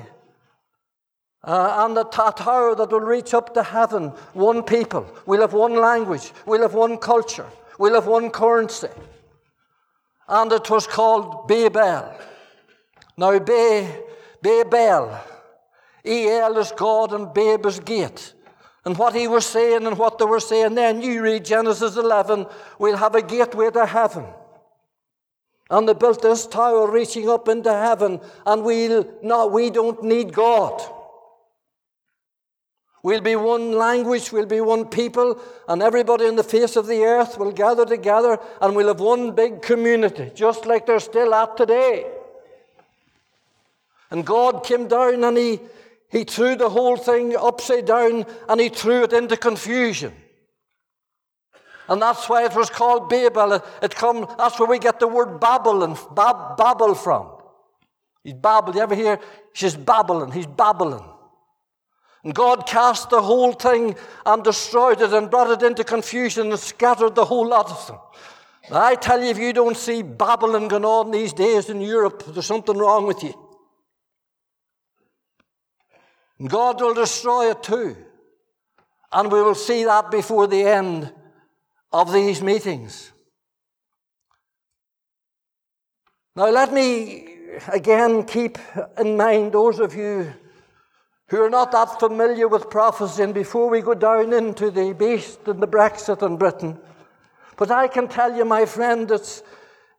Uh, 1.45 1.85
and 1.85 1.97
a 1.97 2.03
tower 2.03 2.75
that 2.75 2.89
will 2.89 3.01
reach 3.01 3.33
up 3.33 3.53
to 3.53 3.61
heaven. 3.61 4.09
One 4.33 4.63
people. 4.63 5.05
We'll 5.27 5.41
have 5.41 5.53
one 5.53 5.75
language. 5.75 6.33
We'll 6.45 6.63
have 6.63 6.73
one 6.73 6.97
culture. 6.97 7.45
We'll 7.77 7.93
have 7.93 8.07
one 8.07 8.31
currency. 8.31 8.89
And 10.27 10.51
it 10.51 10.69
was 10.69 10.87
called 10.87 11.47
Babel. 11.47 12.11
Now, 13.15 13.37
Be, 13.37 13.87
Babel, 14.41 15.17
El 16.03 16.57
is 16.57 16.71
God 16.71 17.13
and 17.13 17.33
Babe 17.33 17.65
is 17.65 17.79
gate 17.79 18.33
and 18.85 18.97
what 18.97 19.15
he 19.15 19.27
was 19.27 19.45
saying 19.45 19.85
and 19.87 19.97
what 19.97 20.19
they 20.19 20.25
were 20.25 20.39
saying. 20.39 20.75
Then 20.75 21.01
you 21.01 21.21
read 21.21 21.43
Genesis 21.43 21.97
11, 21.97 22.45
we'll 22.79 22.97
have 22.97 23.15
a 23.15 23.21
gateway 23.21 23.71
to 23.71 23.85
heaven. 23.85 24.25
And 25.69 25.89
they 25.89 25.93
built 25.93 26.21
this 26.21 26.45
tower 26.45 26.89
reaching 26.89 27.27
up 27.27 27.47
into 27.47 27.73
heaven, 27.73 28.21
and 28.45 28.63
we'll 28.63 29.07
not, 29.23 29.51
we 29.51 29.71
don't 29.71 30.03
need 30.03 30.31
God. 30.31 30.79
We'll 33.05 33.21
be 33.21 33.35
one 33.35 33.73
language, 33.73 34.31
we'll 34.31 34.47
be 34.47 34.61
one 34.61 34.85
people, 34.85 35.39
and 35.67 35.83
everybody 35.83 36.25
on 36.25 36.37
the 36.37 36.43
face 36.43 36.75
of 36.75 36.87
the 36.87 37.03
earth 37.03 37.37
will 37.37 37.51
gather 37.51 37.85
together, 37.85 38.39
and 38.59 38.75
we'll 38.75 38.87
have 38.87 38.99
one 38.99 39.35
big 39.35 39.61
community, 39.61 40.31
just 40.33 40.65
like 40.65 40.87
they're 40.87 40.99
still 40.99 41.31
at 41.35 41.55
today. 41.55 42.07
And 44.09 44.25
God 44.25 44.63
came 44.63 44.87
down 44.87 45.23
and 45.23 45.37
He 45.37 45.59
he 46.09 46.23
threw 46.23 46.55
the 46.55 46.69
whole 46.69 46.97
thing 46.97 47.35
upside 47.35 47.85
down 47.85 48.25
and 48.49 48.59
he 48.59 48.69
threw 48.69 49.03
it 49.03 49.13
into 49.13 49.37
confusion. 49.37 50.13
And 51.87 52.01
that's 52.01 52.27
why 52.27 52.45
it 52.45 52.55
was 52.55 52.69
called 52.69 53.09
Babel. 53.09 53.61
It, 53.83 53.93
come, 53.93 54.25
that's 54.37 54.59
where 54.59 54.69
we 54.69 54.79
get 54.79 54.99
the 54.99 55.07
word 55.07 55.39
Babylon, 55.39 55.97
Bab, 56.15 56.57
Babel 56.57 56.95
from. 56.95 57.31
He's 58.23 58.33
Babel. 58.33 58.73
You 58.73 58.81
ever 58.81 58.95
hear? 58.95 59.19
She's 59.53 59.75
Babylon. 59.75 60.31
He's 60.31 60.47
Babylon. 60.47 61.14
And 62.25 62.33
God 62.33 62.65
cast 62.65 63.11
the 63.11 63.21
whole 63.21 63.53
thing 63.53 63.95
and 64.25 64.43
destroyed 64.43 64.99
it 64.99 65.13
and 65.13 65.29
brought 65.29 65.51
it 65.51 65.63
into 65.63 65.83
confusion 65.83 66.49
and 66.49 66.59
scattered 66.59 67.13
the 67.13 67.23
whole 67.23 67.47
lot 67.47 67.69
of 67.69 67.87
them. 67.87 67.97
I 68.71 68.95
tell 68.95 69.21
you, 69.21 69.29
if 69.29 69.37
you 69.37 69.53
don't 69.53 69.77
see 69.77 70.01
Babylon 70.01 70.67
going 70.67 70.85
on 70.85 71.11
these 71.11 71.33
days 71.33 71.69
in 71.69 71.81
Europe, 71.81 72.23
there's 72.27 72.47
something 72.47 72.75
wrong 72.75 73.05
with 73.05 73.21
you. 73.21 73.35
God 76.47 76.81
will 76.81 76.95
destroy 76.95 77.51
it 77.51 77.61
too. 77.61 77.95
And 79.11 79.31
we 79.31 79.43
will 79.43 79.53
see 79.53 79.83
that 79.83 80.09
before 80.09 80.47
the 80.47 80.63
end 80.63 81.13
of 81.93 82.11
these 82.11 82.41
meetings. 82.41 83.11
Now, 86.35 86.49
let 86.49 86.73
me 86.73 87.27
again 87.67 88.23
keep 88.23 88.57
in 88.97 89.15
mind 89.15 89.51
those 89.51 89.79
of 89.79 89.93
you 89.93 90.33
who 91.27 91.41
are 91.41 91.49
not 91.49 91.71
that 91.71 91.99
familiar 91.99 92.47
with 92.47 92.69
prophecy, 92.69 93.23
and 93.23 93.33
before 93.33 93.69
we 93.69 93.81
go 93.81 93.93
down 93.93 94.31
into 94.31 94.69
the 94.69 94.93
beast 94.93 95.39
and 95.47 95.61
the 95.61 95.67
Brexit 95.67 96.21
in 96.25 96.37
Britain, 96.37 96.77
but 97.57 97.71
I 97.71 97.87
can 97.87 98.07
tell 98.07 98.35
you, 98.35 98.45
my 98.45 98.65
friend, 98.65 99.09
it's, 99.09 99.41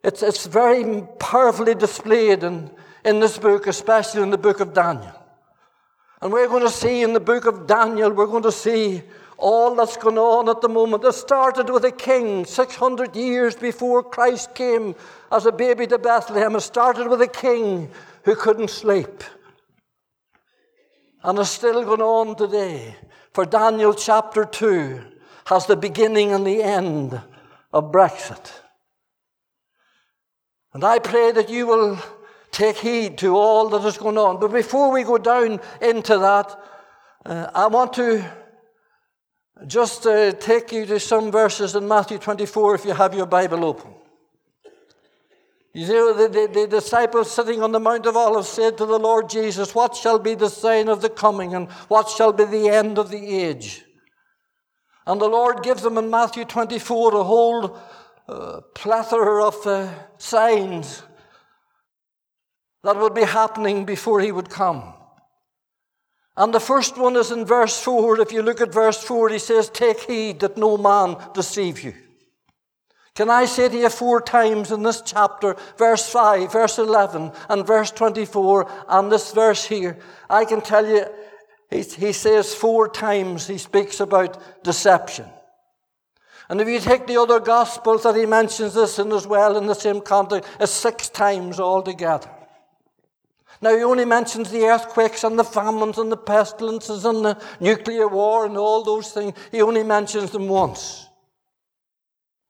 it's, 0.04 0.23
it's 0.23 0.47
very 0.47 1.02
powerfully 1.18 1.75
displayed 1.75 2.45
in, 2.45 2.71
in 3.04 3.21
this 3.21 3.38
book, 3.38 3.66
especially 3.66 4.23
in 4.23 4.30
the 4.30 4.38
book 4.38 4.61
of 4.61 4.75
Daniel. 4.75 5.14
And 6.21 6.33
we're 6.33 6.49
going 6.49 6.62
to 6.62 6.71
see 6.71 7.02
in 7.02 7.12
the 7.12 7.21
book 7.21 7.47
of 7.47 7.66
Daniel, 7.66 8.12
we're 8.12 8.26
going 8.26 8.42
to 8.42 8.52
see 8.52 9.02
all 9.38 9.75
that's 9.75 9.97
going 9.97 10.18
on 10.18 10.49
at 10.49 10.61
the 10.61 10.68
moment. 10.68 11.04
It 11.04 11.12
started 11.12 11.68
with 11.68 11.85
a 11.85 11.90
king 11.90 12.45
600 12.45 13.14
years 13.14 13.54
before 13.54 14.02
Christ 14.02 14.54
came 14.54 14.95
as 15.30 15.47
a 15.47 15.52
baby 15.52 15.87
to 15.88 15.99
Bethlehem. 15.99 16.56
It 16.56 16.61
started 16.61 17.09
with 17.09 17.21
a 17.21 17.28
king 17.28 17.90
who 18.25 18.35
couldn't 18.35 18.71
sleep. 18.71 19.23
And 21.26 21.40
it's 21.40 21.50
still 21.50 21.83
going 21.83 22.00
on 22.00 22.37
today. 22.37 22.95
For 23.35 23.45
Daniel 23.45 23.95
chapter 23.95 24.45
2 24.45 25.02
has 25.47 25.66
the 25.66 25.75
beginning 25.75 26.30
and 26.30 26.47
the 26.47 26.62
end 26.62 27.21
of 27.73 27.90
Brexit. 27.90 28.52
And 30.73 30.85
I 30.85 31.00
pray 31.00 31.33
that 31.33 31.50
you 31.50 31.66
will 31.66 31.99
take 32.52 32.76
heed 32.76 33.18
to 33.18 33.37
all 33.37 33.68
that 33.71 33.85
is 33.85 33.99
going 33.99 34.16
on. 34.16 34.38
But 34.38 34.52
before 34.52 34.92
we 34.92 35.02
go 35.02 35.18
down 35.18 35.59
into 35.83 36.16
that, 36.16 36.56
uh, 37.25 37.50
I 37.52 37.66
want 37.66 37.95
to 37.95 38.25
just 39.66 40.06
uh, 40.06 40.30
take 40.30 40.71
you 40.71 40.87
to 40.87 41.00
some 41.00 41.33
verses 41.33 41.75
in 41.75 41.88
Matthew 41.88 42.18
24 42.18 42.76
if 42.76 42.85
you 42.85 42.95
have 42.95 43.14
your 43.14 43.26
Bible 43.26 43.64
open. 43.64 43.95
You 45.76 45.87
know, 45.88 46.14
the, 46.14 46.28
the, 46.28 46.61
the, 46.61 46.66
disciples 46.66 47.30
sitting 47.30 47.62
on 47.62 47.71
the 47.71 47.78
Mount 47.78 48.06
of 48.06 48.16
Olives 48.16 48.49
said 48.49 48.78
to 48.78 48.87
the 48.87 48.99
Lord 48.99 49.28
Jesus, 49.28 49.75
What 49.75 49.95
shall 49.95 50.18
be 50.18 50.35
the 50.35 50.49
sign 50.49 50.88
of 50.88 51.02
the 51.02 51.11
coming, 51.11 51.54
and 51.54 51.71
what 51.88 52.09
shall 52.09 52.33
be 52.33 52.47
the 52.47 52.71
end 52.71 52.99
of 52.99 53.11
the 53.11 53.42
age? 53.42 53.85
And 55.06 55.21
the 55.21 55.28
Lord 55.28 55.62
gives 55.62 55.83
them 55.83 55.99
in 55.99 56.09
Matthew 56.09 56.47
24 56.47 57.16
a 57.16 57.23
whole 57.23 57.78
uh, 58.26 58.62
plethora 58.75 59.45
of 59.45 59.66
uh, 59.66 59.92
signs 60.16 61.02
that 62.83 62.97
would 62.97 63.12
be 63.12 63.25
happening 63.25 63.85
before 63.85 64.21
he 64.21 64.33
would 64.33 64.49
come. 64.49 64.95
And 66.38 66.54
the 66.54 66.61
first 66.61 66.97
one 66.97 67.16
is 67.16 67.30
in 67.30 67.45
verse 67.45 67.78
4. 67.83 68.18
If 68.23 68.33
you 68.33 68.40
look 68.40 68.62
at 68.62 68.73
verse 68.73 69.04
4, 69.04 69.28
he 69.28 69.38
says, 69.38 69.68
Take 69.68 70.00
heed 70.00 70.40
that 70.40 70.56
no 70.56 70.78
man 70.78 71.18
deceive 71.35 71.83
you. 71.85 71.92
Can 73.16 73.30
I 73.30 73.46
say 73.46 73.70
to 73.70 73.76
you 73.78 73.88
four 73.88 74.20
times 74.20 74.70
in 74.70 74.82
this 74.82 75.00
chapter, 75.00 75.56
verse 75.78 76.06
5, 76.06 76.52
verse 76.52 76.78
11, 76.78 77.32
and 77.49 77.66
verse 77.66 77.90
24, 77.90 78.70
and 78.88 79.11
this 79.11 79.32
verse 79.32 79.64
here? 79.64 79.99
I 80.28 80.44
can 80.44 80.61
tell 80.61 80.87
you, 80.87 81.06
he, 81.70 81.80
he 81.80 82.12
says 82.12 82.54
four 82.54 82.90
times 82.90 83.46
he 83.46 83.56
speaks 83.56 84.00
about 84.00 84.62
deception. 84.62 85.25
And 86.50 86.61
if 86.61 86.68
you 86.68 86.78
take 86.78 87.06
the 87.06 87.18
other 87.18 87.40
Gospels 87.40 88.02
that 88.02 88.16
he 88.16 88.26
mentions 88.26 88.75
this 88.75 88.99
in 88.99 89.11
as 89.12 89.26
well 89.26 89.56
in 89.56 89.66
the 89.66 89.75
same 89.75 90.02
context, 90.02 90.50
it's 90.61 90.70
six 90.70 91.08
times 91.08 91.58
altogether. 91.58 92.28
Now, 93.62 93.75
he 93.75 93.82
only 93.82 94.04
mentions 94.04 94.50
the 94.50 94.66
earthquakes 94.66 95.25
and 95.25 95.38
the 95.38 95.44
famines 95.44 95.96
and 95.96 96.12
the 96.12 96.18
pestilences 96.18 97.06
and 97.06 97.25
the 97.25 97.42
nuclear 97.61 98.08
war 98.08 98.44
and 98.44 98.58
all 98.58 98.85
those 98.85 99.11
things. 99.11 99.32
He 99.50 99.62
only 99.62 99.85
mentions 99.85 100.32
them 100.32 100.49
once. 100.49 101.05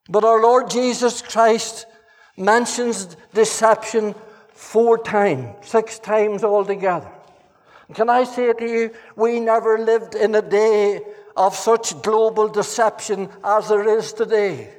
But 0.09 0.25
our 0.25 0.41
Lord 0.41 0.71
Jesus 0.71 1.21
Christ 1.23 1.87
mentions 2.37 3.17
deception 3.35 4.15
four 4.53 4.99
times, 4.99 5.67
six 5.67 5.99
times 5.99 6.45
altogether. 6.45 7.11
Can 7.95 8.09
I 8.09 8.25
say 8.25 8.53
to 8.53 8.65
you, 8.65 8.95
we 9.15 9.41
never 9.41 9.79
lived 9.79 10.15
in 10.15 10.35
a 10.35 10.43
day 10.43 11.01
of 11.37 11.55
such 11.55 12.01
global 12.03 12.49
deception 12.49 13.29
as 13.45 13.69
there 13.69 13.99
is 13.99 14.13
today. 14.13 14.73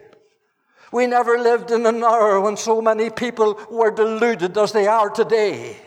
We 0.92 1.06
never 1.08 1.38
lived 1.38 1.72
in 1.72 1.86
an 1.86 2.04
hour 2.04 2.40
when 2.40 2.58
so 2.58 2.82
many 2.82 3.10
people 3.10 3.60
were 3.70 3.92
deluded 3.92 4.58
as 4.58 4.72
they 4.72 4.88
are 4.88 5.10
today. 5.10 5.78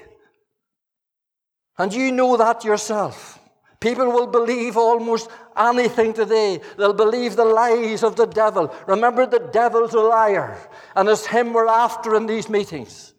And 1.79 1.93
you 1.93 2.13
know 2.13 2.37
that 2.37 2.65
yourself. 2.65 3.40
People 3.81 4.13
will 4.13 4.27
believe 4.27 4.77
almost 4.77 5.31
anything 5.57 6.13
today. 6.13 6.61
They'll 6.77 6.93
believe 6.93 7.35
the 7.35 7.47
lies 7.47 8.03
of 8.03 8.15
the 8.15 8.27
devil. 8.27 8.75
Remember, 8.87 9.25
the 9.25 9.39
devil's 9.39 9.95
a 9.95 10.01
liar, 10.01 10.59
and 10.95 11.09
it's 11.09 11.27
him 11.27 11.55
we're 11.55 11.67
after 11.67 12.15
in 12.15 12.27
these 12.27 12.51
meetings. 12.51 13.15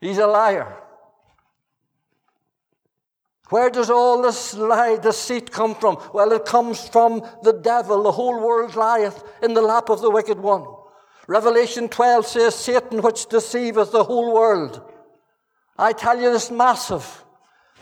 He's 0.00 0.18
a 0.18 0.26
liar. 0.26 0.74
Where 3.50 3.68
does 3.68 3.90
all 3.90 4.22
this 4.22 4.54
lie, 4.54 4.96
deceit 4.96 5.50
come 5.50 5.74
from? 5.74 5.98
Well, 6.14 6.32
it 6.32 6.46
comes 6.46 6.88
from 6.88 7.22
the 7.42 7.52
devil. 7.52 8.02
The 8.02 8.12
whole 8.12 8.40
world 8.40 8.74
lieth 8.74 9.22
in 9.42 9.52
the 9.52 9.60
lap 9.60 9.90
of 9.90 10.00
the 10.00 10.10
wicked 10.10 10.40
one. 10.40 10.64
Revelation 11.28 11.90
12 11.90 12.26
says, 12.26 12.54
Satan 12.54 13.02
which 13.02 13.26
deceiveth 13.26 13.92
the 13.92 14.04
whole 14.04 14.32
world. 14.32 14.80
I 15.76 15.92
tell 15.92 16.18
you, 16.18 16.32
this 16.32 16.50
massive 16.50 17.24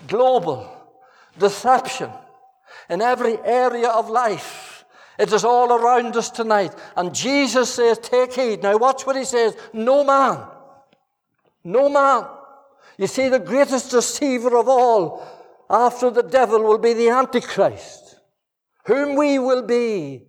global 0.08 0.79
deception 1.40 2.10
in 2.88 3.02
every 3.02 3.36
area 3.38 3.88
of 3.88 4.08
life. 4.08 4.84
It 5.18 5.32
is 5.32 5.44
all 5.44 5.72
around 5.72 6.16
us 6.16 6.30
tonight. 6.30 6.74
And 6.96 7.14
Jesus 7.14 7.74
says, 7.74 7.98
Take 7.98 8.32
heed. 8.32 8.62
Now, 8.62 8.76
watch 8.76 9.04
what 9.04 9.16
he 9.16 9.24
says 9.24 9.56
No 9.72 10.04
man, 10.04 10.46
no 11.64 11.88
man. 11.88 12.26
You 12.96 13.06
see, 13.06 13.28
the 13.28 13.38
greatest 13.38 13.90
deceiver 13.90 14.56
of 14.56 14.68
all 14.68 15.26
after 15.68 16.10
the 16.10 16.22
devil 16.22 16.62
will 16.62 16.78
be 16.78 16.92
the 16.92 17.08
Antichrist, 17.08 18.16
whom 18.84 19.16
we 19.16 19.38
will 19.38 19.62
be 19.62 20.22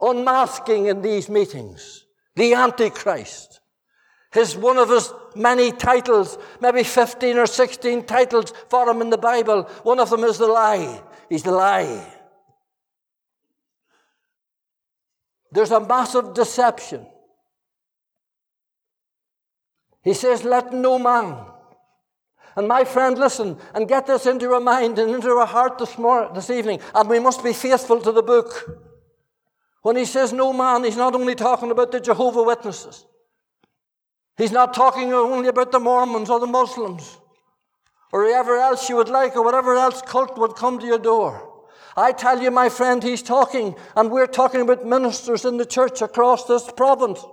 unmasking 0.00 0.86
in 0.86 1.00
these 1.00 1.28
meetings. 1.28 2.04
The 2.36 2.54
Antichrist. 2.54 3.60
His 4.34 4.56
one 4.56 4.78
of 4.78 4.90
his 4.90 5.12
many 5.36 5.70
titles, 5.70 6.38
maybe 6.60 6.82
15 6.82 7.38
or 7.38 7.46
16 7.46 8.04
titles 8.04 8.52
for 8.68 8.90
him 8.90 9.00
in 9.00 9.08
the 9.08 9.16
Bible. 9.16 9.62
One 9.84 10.00
of 10.00 10.10
them 10.10 10.24
is 10.24 10.38
the 10.38 10.48
lie. 10.48 11.00
He's 11.28 11.44
the 11.44 11.52
lie. 11.52 12.04
There's 15.52 15.70
a 15.70 15.78
massive 15.78 16.34
deception. 16.34 17.06
He 20.02 20.14
says, 20.14 20.42
Let 20.42 20.72
no 20.72 20.98
man. 20.98 21.36
And 22.56 22.66
my 22.66 22.84
friend, 22.84 23.16
listen 23.16 23.56
and 23.72 23.88
get 23.88 24.08
this 24.08 24.26
into 24.26 24.52
our 24.52 24.60
mind 24.60 24.98
and 24.98 25.12
into 25.12 25.28
our 25.28 25.46
heart 25.46 25.78
this, 25.78 25.96
morning, 25.96 26.34
this 26.34 26.50
evening. 26.50 26.80
And 26.92 27.08
we 27.08 27.20
must 27.20 27.42
be 27.42 27.52
faithful 27.52 28.00
to 28.00 28.10
the 28.10 28.22
book. 28.22 28.80
When 29.82 29.96
he 29.96 30.04
says 30.04 30.32
no 30.32 30.52
man, 30.52 30.82
he's 30.82 30.96
not 30.96 31.14
only 31.14 31.34
talking 31.34 31.70
about 31.70 31.92
the 31.92 32.00
Jehovah 32.00 32.42
Witnesses. 32.42 33.06
He's 34.36 34.52
not 34.52 34.74
talking 34.74 35.12
only 35.12 35.48
about 35.48 35.70
the 35.70 35.78
Mormons 35.78 36.28
or 36.28 36.40
the 36.40 36.46
Muslims 36.46 37.18
or 38.12 38.24
whoever 38.24 38.56
else 38.56 38.88
you 38.88 38.96
would 38.96 39.08
like 39.08 39.36
or 39.36 39.42
whatever 39.42 39.74
else 39.74 40.02
cult 40.02 40.38
would 40.38 40.56
come 40.56 40.78
to 40.78 40.86
your 40.86 40.98
door. 40.98 41.50
I 41.96 42.12
tell 42.12 42.42
you, 42.42 42.50
my 42.50 42.68
friend, 42.68 43.02
he's 43.02 43.22
talking, 43.22 43.76
and 43.94 44.10
we're 44.10 44.26
talking 44.26 44.60
about 44.60 44.84
ministers 44.84 45.44
in 45.44 45.56
the 45.56 45.66
church 45.66 46.02
across 46.02 46.44
this 46.44 46.68
province, 46.76 47.24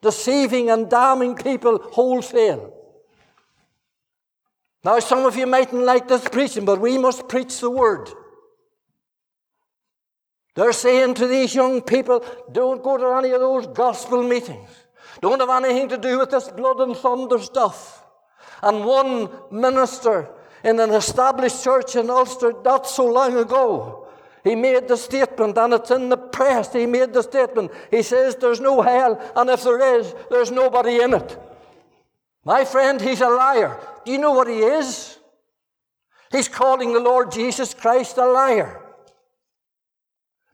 deceiving 0.00 0.70
and 0.70 0.88
damning 0.88 1.34
people 1.34 1.78
wholesale. 1.92 2.74
Now, 4.84 4.98
some 5.00 5.26
of 5.26 5.36
you 5.36 5.46
mightn't 5.46 5.82
like 5.82 6.08
this 6.08 6.26
preaching, 6.28 6.64
but 6.64 6.80
we 6.80 6.96
must 6.96 7.28
preach 7.28 7.60
the 7.60 7.70
word. 7.70 8.08
They're 10.54 10.72
saying 10.72 11.14
to 11.14 11.26
these 11.26 11.54
young 11.54 11.82
people, 11.82 12.24
don't 12.50 12.82
go 12.82 12.96
to 12.96 13.18
any 13.18 13.32
of 13.32 13.40
those 13.40 13.66
gospel 13.66 14.22
meetings. 14.22 14.68
Don't 15.20 15.40
have 15.40 15.64
anything 15.64 15.88
to 15.88 15.98
do 15.98 16.18
with 16.18 16.30
this 16.30 16.48
blood 16.48 16.80
and 16.80 16.96
thunder 16.96 17.38
stuff. 17.38 18.04
And 18.62 18.84
one 18.84 19.28
minister 19.50 20.28
in 20.64 20.78
an 20.80 20.90
established 20.90 21.62
church 21.62 21.96
in 21.96 22.10
Ulster 22.10 22.52
not 22.64 22.86
so 22.86 23.06
long 23.06 23.36
ago, 23.36 24.08
he 24.44 24.54
made 24.54 24.88
the 24.88 24.96
statement, 24.96 25.58
and 25.58 25.74
it's 25.74 25.90
in 25.90 26.08
the 26.08 26.16
press. 26.16 26.72
He 26.72 26.86
made 26.86 27.12
the 27.12 27.22
statement. 27.22 27.70
He 27.90 28.02
says, 28.02 28.36
There's 28.36 28.60
no 28.60 28.80
hell, 28.80 29.20
and 29.36 29.50
if 29.50 29.62
there 29.62 29.98
is, 29.98 30.14
there's 30.30 30.50
nobody 30.50 31.02
in 31.02 31.14
it. 31.14 31.38
My 32.44 32.64
friend, 32.64 33.00
he's 33.00 33.20
a 33.20 33.28
liar. 33.28 33.78
Do 34.04 34.12
you 34.12 34.18
know 34.18 34.32
what 34.32 34.48
he 34.48 34.60
is? 34.60 35.18
He's 36.30 36.48
calling 36.48 36.92
the 36.92 37.00
Lord 37.00 37.32
Jesus 37.32 37.74
Christ 37.74 38.16
a 38.16 38.26
liar. 38.26 38.80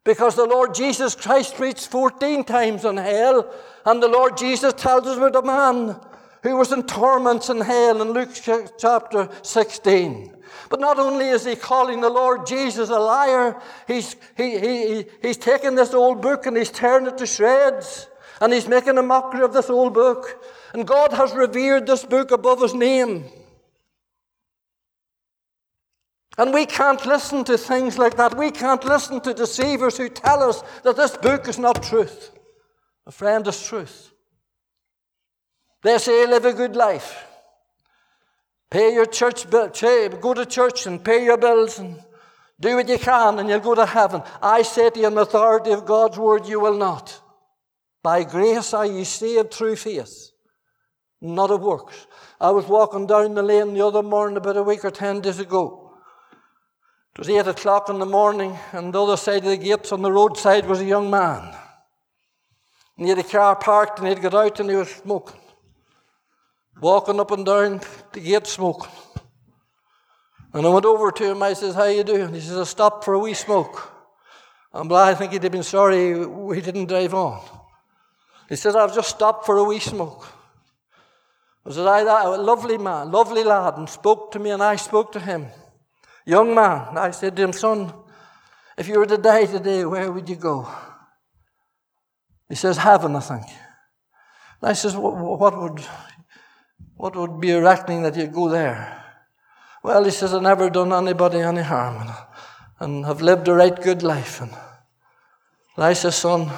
Because 0.05 0.37
the 0.37 0.45
Lord 0.45 0.75
Jesus 0.75 1.15
Christ 1.15 1.55
preached 1.55 1.89
14 1.89 2.45
times 2.45 2.85
on 2.85 2.99
hell, 2.99 3.51
and 3.87 4.03
the 4.03 4.09
Lord 4.09 4.37
Jesus 4.37 4.75
tells 4.75 5.07
us 5.07 5.17
about 5.17 5.35
a 5.35 5.43
man 5.43 5.99
who 6.43 6.57
was 6.57 6.73
in 6.73 6.83
torments 6.83 7.49
in 7.49 7.63
hell 7.63 8.03
in 8.03 8.13
Luke 8.13 8.31
chapter 8.79 9.31
16. 9.43 10.31
But 10.69 10.81
not 10.81 10.99
only 10.99 11.29
is 11.29 11.47
he 11.47 11.57
calling 11.57 12.03
the 12.03 12.11
Lord 12.11 12.47
Jesus 12.47 12.91
a 12.91 12.99
liar, 12.99 13.61
he's, 13.89 14.15
he, 14.37 14.59
he, 14.59 15.05
he's 15.23 15.39
taking 15.39 15.75
this 15.75 15.95
old 15.95 16.21
book 16.21 16.45
and 16.45 16.57
he's 16.57 16.71
tearing 16.71 17.07
it 17.07 17.17
to 17.19 17.27
shreds. 17.27 18.09
And 18.41 18.53
he's 18.53 18.69
making 18.69 18.99
a 18.99 19.03
mockery 19.03 19.43
of 19.43 19.53
this 19.53 19.71
old 19.71 19.95
book. 19.95 20.45
And 20.75 20.87
God 20.87 21.13
has 21.13 21.33
revered 21.33 21.87
this 21.87 22.05
book 22.05 22.31
above 22.31 22.61
his 22.61 22.75
name. 22.75 23.25
And 26.37 26.53
we 26.53 26.67
can't 26.67 27.05
listen 27.07 27.45
to 27.45 27.57
things 27.57 27.97
like 27.99 28.17
that. 28.17 28.37
We 28.37 28.51
can't 28.51 28.85
listen 28.85 29.21
to 29.21 29.35
deceivers 29.35 29.97
who 29.97 30.09
tell 30.09 30.43
us 30.43 30.63
that 30.83 30.97
this 30.97 31.17
book 31.17 31.49
is 31.49 31.59
not 31.59 31.83
truth. 31.83 32.31
A 33.07 33.13
friend 33.13 33.47
is 33.47 33.63
truth. 33.63 34.11
They 35.83 35.99
say 35.99 36.27
live 36.27 36.45
a 36.45 36.53
good 36.53 36.75
life. 36.75 37.27
Pay 38.71 38.95
your 38.95 39.07
church 39.07 39.49
bill, 39.49 39.69
go 39.69 40.35
to 40.35 40.47
church 40.47 40.87
and 40.87 41.05
pay 41.05 41.25
your 41.25 41.37
bills 41.37 41.79
and 41.79 42.03
do 42.59 42.77
what 42.77 42.89
you 42.89 42.99
can 42.99 43.39
and 43.39 43.49
you'll 43.49 43.61
go 43.61 43.75
to 43.75 43.87
heaven. 43.87 44.23
I 44.43 44.63
say 44.63 44.91
to 44.91 45.01
you 45.01 45.07
in 45.07 45.15
the 45.15 45.21
authority 45.21 45.71
of 45.71 45.85
God's 45.85 46.19
word, 46.19 46.47
you 46.47 46.59
will 46.59 46.77
not. 46.77 47.21
By 48.03 48.25
grace 48.25 48.75
are 48.75 48.87
you 48.87 49.05
saved 49.05 49.53
through 49.53 49.77
faith, 49.77 50.31
not 51.21 51.51
of 51.51 51.63
works. 51.63 52.07
I 52.41 52.51
was 52.51 52.67
walking 52.67 53.07
down 53.07 53.35
the 53.35 53.43
lane 53.43 53.75
the 53.75 53.87
other 53.87 54.03
morning 54.03 54.37
about 54.37 54.57
a 54.57 54.63
week 54.63 54.85
or 54.85 54.91
ten 54.91 55.21
days 55.21 55.39
ago. 55.39 55.84
It 57.15 57.21
was 57.21 57.29
eight 57.29 57.47
o'clock 57.47 57.89
in 57.91 58.01
the 58.01 58.07
morning, 58.07 58.59
and 58.73 58.93
the 58.93 59.01
other 59.01 59.17
side 59.17 59.45
of 59.45 59.51
the 59.51 59.57
gates 59.57 59.93
on 59.93 60.03
the 60.03 60.11
roadside 60.11 60.67
was 60.67 60.81
a 60.81 60.85
young 60.85 61.09
man. 61.11 61.55
And 62.97 63.07
he 63.07 63.11
had 63.11 63.21
a 63.21 63.23
car 63.23 63.55
parked, 63.55 64.01
and 64.01 64.09
he'd 64.09 64.21
got 64.21 64.35
out 64.35 64.59
and 64.59 64.69
he 64.69 64.75
was 64.75 64.91
smoking. 64.91 65.41
Walking 66.81 67.21
up 67.21 67.31
and 67.31 67.47
down 67.47 67.81
the 68.13 68.19
gate 68.19 68.49
smoking. 68.49 68.91
And 70.53 70.67
I 70.67 70.71
went 70.71 70.87
over 70.87 71.13
to 71.13 71.31
him, 71.31 71.41
I 71.41 71.53
says, 71.53 71.77
How 71.77 71.85
you 71.85 72.03
doing? 72.03 72.35
He 72.35 72.41
says, 72.41 72.59
I 72.59 72.65
stopped 72.65 73.05
for 73.05 73.15
a 73.15 73.19
wee 73.21 73.35
smoke. 73.35 73.93
And 74.73 74.91
well, 74.91 75.05
I 75.05 75.15
think 75.15 75.33
he'd 75.33 75.45
have 75.45 75.53
been 75.53 75.63
sorry 75.63 76.27
we 76.27 76.61
didn't 76.61 76.87
drive 76.87 77.15
on. 77.15 77.41
He 78.49 78.57
says, 78.57 78.75
I've 78.75 78.95
just 78.95 79.11
stopped 79.11 79.47
for 79.47 79.57
a 79.59 79.65
wee 79.65 79.79
smoke. 79.79 80.27
I 81.65 81.71
said, 81.71 81.87
I, 81.87 82.03
that, 82.03 82.27
a 82.27 82.31
lovely 82.43 82.77
man, 82.77 83.13
lovely 83.13 83.45
lad, 83.45 83.79
and 83.79 83.89
spoke 83.89 84.33
to 84.33 84.41
me, 84.41 84.51
and 84.51 84.63
I 84.63 84.75
spoke 84.75 85.13
to 85.13 85.21
him. 85.21 85.47
Young 86.27 86.55
man, 86.55 86.97
I 86.97 87.11
said 87.11 87.37
to 87.37 87.43
him, 87.43 87.53
Son, 87.53 87.93
if 88.79 88.89
you 88.89 88.99
were 88.99 89.07
to 89.07 89.19
die 89.19 89.47
today, 89.47 89.85
where 89.85 90.11
would 90.11 90.29
you 90.29 90.37
go? 90.37 90.69
He 92.49 92.55
says, 92.55 92.79
Heaven, 92.79 93.15
I 93.17 93.21
think. 93.21 93.47
And 94.61 94.71
I 94.71 94.73
says, 94.73 94.97
what, 94.97 95.15
would, 95.17 95.81
what 96.97 97.17
would 97.17 97.41
be 97.41 97.51
a 97.51 97.61
reckoning 97.61 98.03
that 98.03 98.17
you'd 98.17 98.33
go 98.33 98.49
there? 98.49 99.03
Well, 99.83 100.05
he 100.05 100.11
says, 100.11 100.33
I've 100.33 100.43
never 100.43 100.71
done 100.71 100.93
anybody 100.93 101.41
any 101.41 101.63
harm 101.63 102.01
and, 102.01 102.11
and 102.81 103.07
have 103.07 103.21
lived 103.21 103.49
a 103.49 103.55
right 103.55 103.79
good 103.83 104.03
life. 104.03 104.41
And, 104.41 104.51
and 105.77 105.85
I 105.85 105.93
says, 105.93 106.17
Son, 106.17 106.51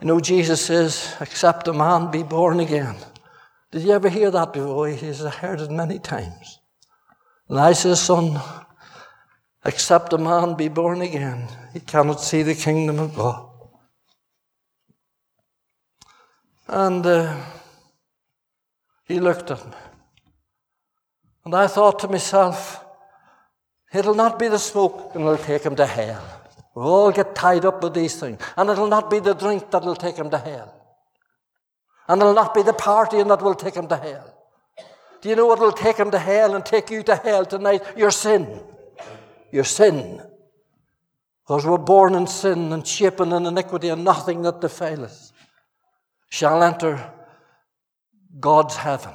you 0.00 0.06
know, 0.06 0.18
Jesus 0.18 0.64
says, 0.64 1.14
except 1.20 1.68
a 1.68 1.72
man 1.72 2.10
be 2.10 2.22
born 2.22 2.58
again. 2.58 2.96
Did 3.70 3.82
you 3.82 3.92
ever 3.92 4.08
hear 4.08 4.30
that 4.30 4.52
before? 4.52 4.88
He 4.88 4.96
says, 4.96 5.24
I 5.24 5.30
heard 5.30 5.60
it 5.60 5.70
many 5.70 5.98
times. 5.98 6.59
And 7.50 7.58
I 7.58 7.72
Son, 7.72 8.40
except 9.64 10.12
a 10.12 10.18
man 10.18 10.54
be 10.54 10.68
born 10.68 11.02
again, 11.02 11.48
he 11.72 11.80
cannot 11.80 12.20
see 12.20 12.44
the 12.44 12.54
kingdom 12.54 13.00
of 13.00 13.16
God. 13.16 13.50
And 16.68 17.04
uh, 17.04 17.44
he 19.02 19.18
looked 19.18 19.50
at 19.50 19.66
me. 19.66 19.72
And 21.44 21.56
I 21.56 21.66
thought 21.66 21.98
to 21.98 22.08
myself, 22.08 22.84
it'll 23.92 24.14
not 24.14 24.38
be 24.38 24.46
the 24.46 24.58
smoke 24.58 25.12
that'll 25.12 25.36
take 25.36 25.64
him 25.64 25.74
to 25.74 25.86
hell. 25.86 26.22
We'll 26.76 26.86
all 26.86 27.10
get 27.10 27.34
tied 27.34 27.64
up 27.64 27.82
with 27.82 27.94
these 27.94 28.14
things. 28.14 28.40
And 28.56 28.70
it'll 28.70 28.86
not 28.86 29.10
be 29.10 29.18
the 29.18 29.34
drink 29.34 29.72
that'll 29.72 29.96
take 29.96 30.14
him 30.14 30.30
to 30.30 30.38
hell. 30.38 30.72
And 32.06 32.22
it'll 32.22 32.32
not 32.32 32.54
be 32.54 32.62
the 32.62 32.74
partying 32.74 33.26
that 33.26 33.42
will 33.42 33.56
take 33.56 33.74
him 33.74 33.88
to 33.88 33.96
hell. 33.96 34.39
Do 35.20 35.28
you 35.28 35.36
know 35.36 35.46
what 35.46 35.58
will 35.58 35.72
take 35.72 35.96
him 35.96 36.10
to 36.10 36.18
hell 36.18 36.54
and 36.54 36.64
take 36.64 36.90
you 36.90 37.02
to 37.04 37.16
hell 37.16 37.44
tonight? 37.44 37.82
Your 37.96 38.10
sin. 38.10 38.60
Your 39.52 39.64
sin. 39.64 40.22
Because 41.42 41.66
we're 41.66 41.78
born 41.78 42.14
in 42.14 42.26
sin 42.26 42.72
and 42.72 42.86
shapen 42.86 43.32
in 43.32 43.44
iniquity, 43.44 43.88
and 43.88 44.04
nothing 44.04 44.42
that 44.42 44.60
defileth 44.60 45.32
shall 46.30 46.62
enter 46.62 47.12
God's 48.38 48.76
heaven. 48.76 49.12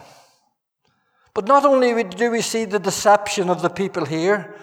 But 1.34 1.48
not 1.48 1.66
only 1.66 2.04
do 2.04 2.32
we 2.32 2.42
see 2.42 2.66
the 2.66 2.80
deception 2.80 3.50
of 3.50 3.62
the 3.62 3.70
people 3.70 4.06
here, 4.06 4.56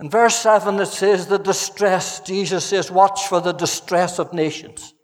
in 0.00 0.10
verse 0.10 0.36
7 0.36 0.78
it 0.80 0.86
says 0.86 1.26
the 1.26 1.38
distress. 1.38 2.20
Jesus 2.20 2.64
says, 2.64 2.90
Watch 2.90 3.26
for 3.28 3.40
the 3.40 3.52
distress 3.52 4.18
of 4.18 4.32
nations. 4.32 4.94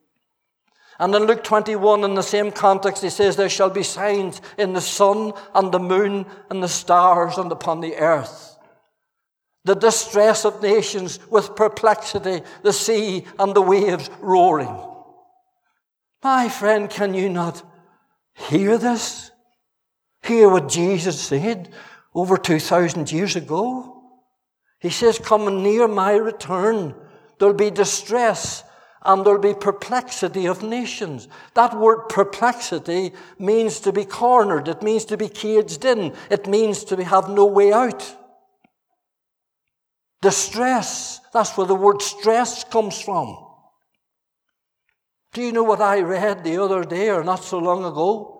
And 0.98 1.14
in 1.14 1.24
Luke 1.24 1.44
21, 1.44 2.04
in 2.04 2.14
the 2.14 2.22
same 2.22 2.50
context, 2.50 3.02
he 3.02 3.10
says, 3.10 3.36
There 3.36 3.50
shall 3.50 3.70
be 3.70 3.82
signs 3.82 4.40
in 4.56 4.72
the 4.72 4.80
sun 4.80 5.32
and 5.54 5.70
the 5.70 5.78
moon 5.78 6.26
and 6.50 6.62
the 6.62 6.68
stars 6.68 7.36
and 7.36 7.52
upon 7.52 7.80
the 7.80 7.96
earth. 7.96 8.56
The 9.64 9.74
distress 9.74 10.44
of 10.44 10.62
nations 10.62 11.18
with 11.28 11.56
perplexity, 11.56 12.42
the 12.62 12.72
sea 12.72 13.26
and 13.38 13.54
the 13.54 13.62
waves 13.62 14.08
roaring. 14.20 14.74
My 16.22 16.48
friend, 16.48 16.88
can 16.88 17.14
you 17.14 17.28
not 17.28 17.62
hear 18.34 18.78
this? 18.78 19.30
Hear 20.22 20.48
what 20.48 20.68
Jesus 20.68 21.20
said 21.20 21.68
over 22.14 22.38
2,000 22.38 23.12
years 23.12 23.36
ago? 23.36 24.02
He 24.80 24.90
says, 24.90 25.18
Come 25.18 25.62
near 25.62 25.86
my 25.86 26.12
return. 26.12 26.94
There'll 27.38 27.54
be 27.54 27.70
distress 27.70 28.64
and 29.06 29.24
there'll 29.24 29.40
be 29.40 29.54
perplexity 29.54 30.46
of 30.46 30.62
nations. 30.62 31.28
That 31.54 31.78
word 31.78 32.08
perplexity 32.08 33.12
means 33.38 33.80
to 33.80 33.92
be 33.92 34.04
cornered, 34.04 34.68
it 34.68 34.82
means 34.82 35.04
to 35.06 35.16
be 35.16 35.28
caged 35.28 35.84
in, 35.84 36.14
it 36.30 36.46
means 36.46 36.84
to 36.84 37.02
have 37.04 37.28
no 37.28 37.46
way 37.46 37.72
out. 37.72 38.04
Distress, 40.22 41.20
that's 41.32 41.56
where 41.56 41.66
the 41.66 41.74
word 41.74 42.02
stress 42.02 42.64
comes 42.64 43.00
from. 43.00 43.38
Do 45.32 45.42
you 45.42 45.52
know 45.52 45.64
what 45.64 45.80
I 45.80 46.00
read 46.00 46.44
the 46.44 46.62
other 46.62 46.84
day 46.84 47.10
or 47.10 47.22
not 47.22 47.44
so 47.44 47.58
long 47.58 47.84
ago? 47.84 48.36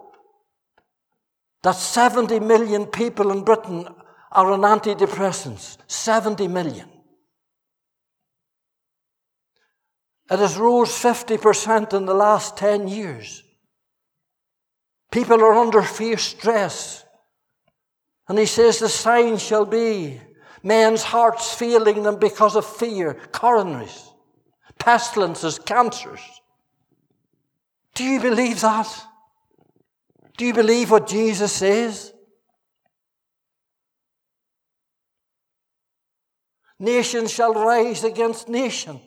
that 1.66 1.74
70 1.74 2.38
million 2.38 2.86
people 2.86 3.32
in 3.32 3.42
Britain 3.42 3.88
are 4.30 4.52
on 4.52 4.60
antidepressants. 4.60 5.76
70 5.88 6.46
million. 6.46 6.88
It 10.30 10.38
has 10.40 10.56
rose 10.56 10.90
50% 10.90 11.92
in 11.92 12.06
the 12.06 12.14
last 12.14 12.56
10 12.56 12.88
years. 12.88 13.44
People 15.12 15.40
are 15.40 15.54
under 15.54 15.82
fierce 15.82 16.24
stress. 16.24 17.04
And 18.28 18.38
he 18.38 18.46
says 18.46 18.78
the 18.78 18.88
sign 18.88 19.38
shall 19.38 19.64
be 19.64 20.20
men's 20.62 21.04
hearts 21.04 21.54
failing 21.54 22.02
them 22.02 22.18
because 22.18 22.56
of 22.56 22.66
fear, 22.66 23.14
coronaries, 23.30 24.08
pestilences, 24.78 25.60
cancers. 25.60 26.20
Do 27.94 28.02
you 28.04 28.20
believe 28.20 28.60
that? 28.62 29.06
Do 30.36 30.44
you 30.44 30.52
believe 30.52 30.90
what 30.90 31.06
Jesus 31.06 31.52
says? 31.52 32.12
Nation 36.78 37.26
shall 37.26 37.54
rise 37.54 38.04
against 38.04 38.48
nation. 38.48 39.00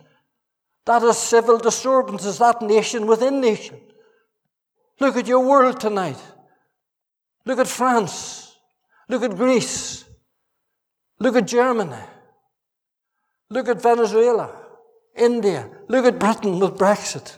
That 0.90 1.04
is 1.04 1.20
civil 1.20 1.60
disturbances, 1.60 2.40
that 2.40 2.64
nation 2.64 3.06
within 3.06 3.40
nation. 3.40 3.80
Look 5.00 5.18
at 5.18 5.28
your 5.28 5.42
world 5.42 5.80
tonight. 5.80 6.18
Look 7.46 7.60
at 7.60 7.68
France. 7.68 8.56
Look 9.08 9.22
at 9.22 9.36
Greece. 9.36 10.04
Look 11.20 11.36
at 11.36 11.46
Germany. 11.46 12.04
Look 13.52 13.68
at 13.68 13.84
Venezuela, 13.84 14.50
India. 15.16 15.70
Look 15.88 16.06
at 16.06 16.18
Britain 16.18 16.60
with 16.60 16.80
Brexit. 16.80 17.38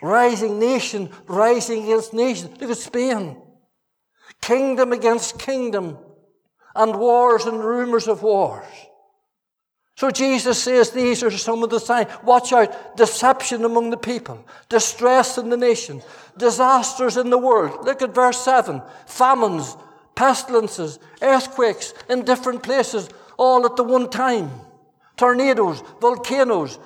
Rising 0.00 0.60
nation, 0.60 1.10
rising 1.26 1.82
against 1.82 2.12
nation. 2.12 2.54
Look 2.60 2.70
at 2.70 2.78
Spain. 2.78 3.42
Kingdom 4.40 4.92
against 4.92 5.36
kingdom. 5.36 5.98
And 6.76 6.94
wars 6.94 7.44
and 7.44 7.58
rumors 7.58 8.06
of 8.06 8.22
wars. 8.22 8.66
So 10.02 10.10
Jesus 10.10 10.60
says 10.60 10.90
these 10.90 11.22
are 11.22 11.30
some 11.30 11.62
of 11.62 11.70
the 11.70 11.78
signs. 11.78 12.08
Watch 12.24 12.52
out. 12.52 12.96
Deception 12.96 13.64
among 13.64 13.90
the 13.90 13.96
people. 13.96 14.44
Distress 14.68 15.38
in 15.38 15.48
the 15.48 15.56
nation. 15.56 16.02
Disasters 16.36 17.16
in 17.16 17.30
the 17.30 17.38
world. 17.38 17.84
Look 17.84 18.02
at 18.02 18.12
verse 18.12 18.38
7. 18.38 18.82
Famines, 19.06 19.76
pestilences, 20.16 20.98
earthquakes 21.22 21.94
in 22.10 22.24
different 22.24 22.64
places, 22.64 23.10
all 23.38 23.64
at 23.64 23.76
the 23.76 23.84
one 23.84 24.10
time. 24.10 24.50
Tornadoes, 25.16 25.84
volcanoes, 26.00 26.80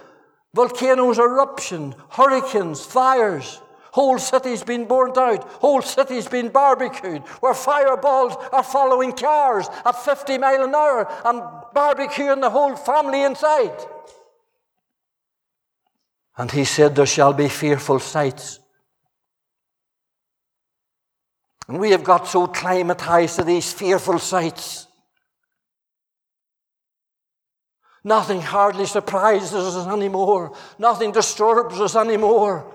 volcanoes 0.52 1.18
eruption, 1.18 1.94
hurricanes, 2.10 2.84
fires. 2.84 3.62
Whole 3.96 4.18
cities 4.18 4.62
being 4.62 4.86
burnt 4.86 5.16
out, 5.16 5.42
whole 5.64 5.82
cities 5.82 6.28
being 6.28 6.50
barbecued, 6.50 7.22
where 7.40 7.54
fireballs 7.54 8.36
are 8.52 8.62
following 8.62 9.12
cars 9.12 9.66
at 9.84 10.04
50 10.04 10.38
mile 10.38 10.64
an 10.64 10.74
hour 10.74 11.08
and 11.24 11.40
barbecuing 11.74 12.42
the 12.42 12.50
whole 12.50 12.76
family 12.76 13.22
inside. 13.22 13.76
And 16.36 16.50
he 16.50 16.64
said, 16.64 16.94
There 16.94 17.06
shall 17.06 17.32
be 17.32 17.48
fearful 17.48 17.98
sights 17.98 18.60
and 21.68 21.80
we 21.80 21.90
have 21.90 22.04
got 22.04 22.28
so 22.28 22.46
climatized 22.46 23.36
to 23.36 23.44
these 23.44 23.72
fearful 23.72 24.18
sights. 24.18 24.86
Nothing 28.04 28.40
hardly 28.40 28.86
surprises 28.86 29.52
us 29.52 29.86
anymore. 29.88 30.56
Nothing 30.78 31.10
disturbs 31.10 31.80
us 31.80 31.96
anymore. 31.96 32.72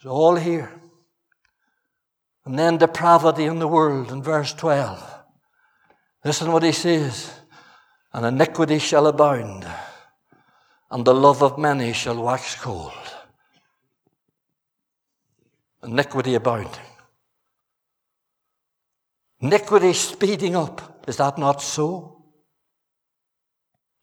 It's 0.00 0.06
all 0.06 0.36
here. 0.36 0.72
And 2.46 2.58
then 2.58 2.78
depravity 2.78 3.44
in 3.44 3.58
the 3.58 3.68
world 3.68 4.10
in 4.10 4.22
verse 4.22 4.54
12. 4.54 5.22
Listen 6.24 6.50
what 6.50 6.62
he 6.62 6.72
says. 6.72 7.30
And 8.12 8.24
iniquity 8.24 8.78
shall 8.78 9.06
abound, 9.06 9.64
and 10.90 11.04
the 11.04 11.14
love 11.14 11.44
of 11.44 11.58
many 11.58 11.92
shall 11.92 12.20
wax 12.20 12.56
cold 12.56 12.92
iniquity 15.82 16.34
abounding. 16.34 16.80
Iniquity 19.40 19.92
speeding 19.92 20.54
up. 20.54 21.04
Is 21.08 21.16
that 21.16 21.38
not 21.38 21.62
so? 21.62 22.22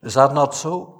Is 0.02 0.16
that 0.16 0.34
not 0.34 0.56
so? 0.56 0.97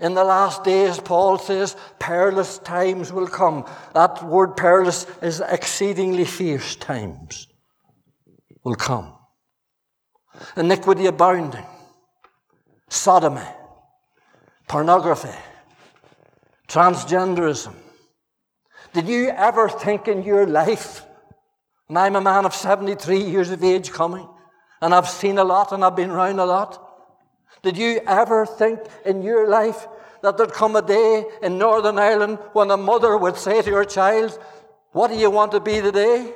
In 0.00 0.14
the 0.14 0.24
last 0.24 0.64
days, 0.64 0.98
Paul 0.98 1.38
says, 1.38 1.76
perilous 1.98 2.58
times 2.58 3.12
will 3.12 3.28
come. 3.28 3.64
That 3.94 4.22
word 4.24 4.56
perilous 4.56 5.06
is 5.22 5.40
exceedingly 5.40 6.24
fierce 6.24 6.76
times 6.76 7.46
will 8.64 8.74
come. 8.74 9.12
Iniquity 10.56 11.06
abounding, 11.06 11.66
sodomy, 12.88 13.46
pornography, 14.66 15.36
transgenderism, 16.66 17.74
did 18.94 19.08
you 19.08 19.28
ever 19.28 19.68
think 19.68 20.06
in 20.06 20.22
your 20.22 20.46
life, 20.46 21.04
and 21.88 21.98
I'm 21.98 22.16
a 22.16 22.20
man 22.20 22.46
of 22.46 22.54
73 22.54 23.18
years 23.18 23.50
of 23.50 23.62
age 23.62 23.90
coming, 23.90 24.28
and 24.80 24.94
I've 24.94 25.08
seen 25.08 25.38
a 25.38 25.44
lot 25.44 25.72
and 25.72 25.84
I've 25.84 25.96
been 25.96 26.10
around 26.10 26.38
a 26.38 26.46
lot. 26.46 26.83
Did 27.64 27.76
you 27.78 28.00
ever 28.06 28.44
think 28.44 28.78
in 29.06 29.22
your 29.22 29.48
life 29.48 29.88
that 30.20 30.36
there'd 30.36 30.52
come 30.52 30.76
a 30.76 30.82
day 30.82 31.24
in 31.42 31.56
Northern 31.56 31.98
Ireland 31.98 32.38
when 32.52 32.70
a 32.70 32.76
mother 32.76 33.16
would 33.16 33.38
say 33.38 33.62
to 33.62 33.72
her 33.72 33.86
child, 33.86 34.38
What 34.92 35.08
do 35.08 35.16
you 35.16 35.30
want 35.30 35.52
to 35.52 35.60
be 35.60 35.80
today? 35.80 36.34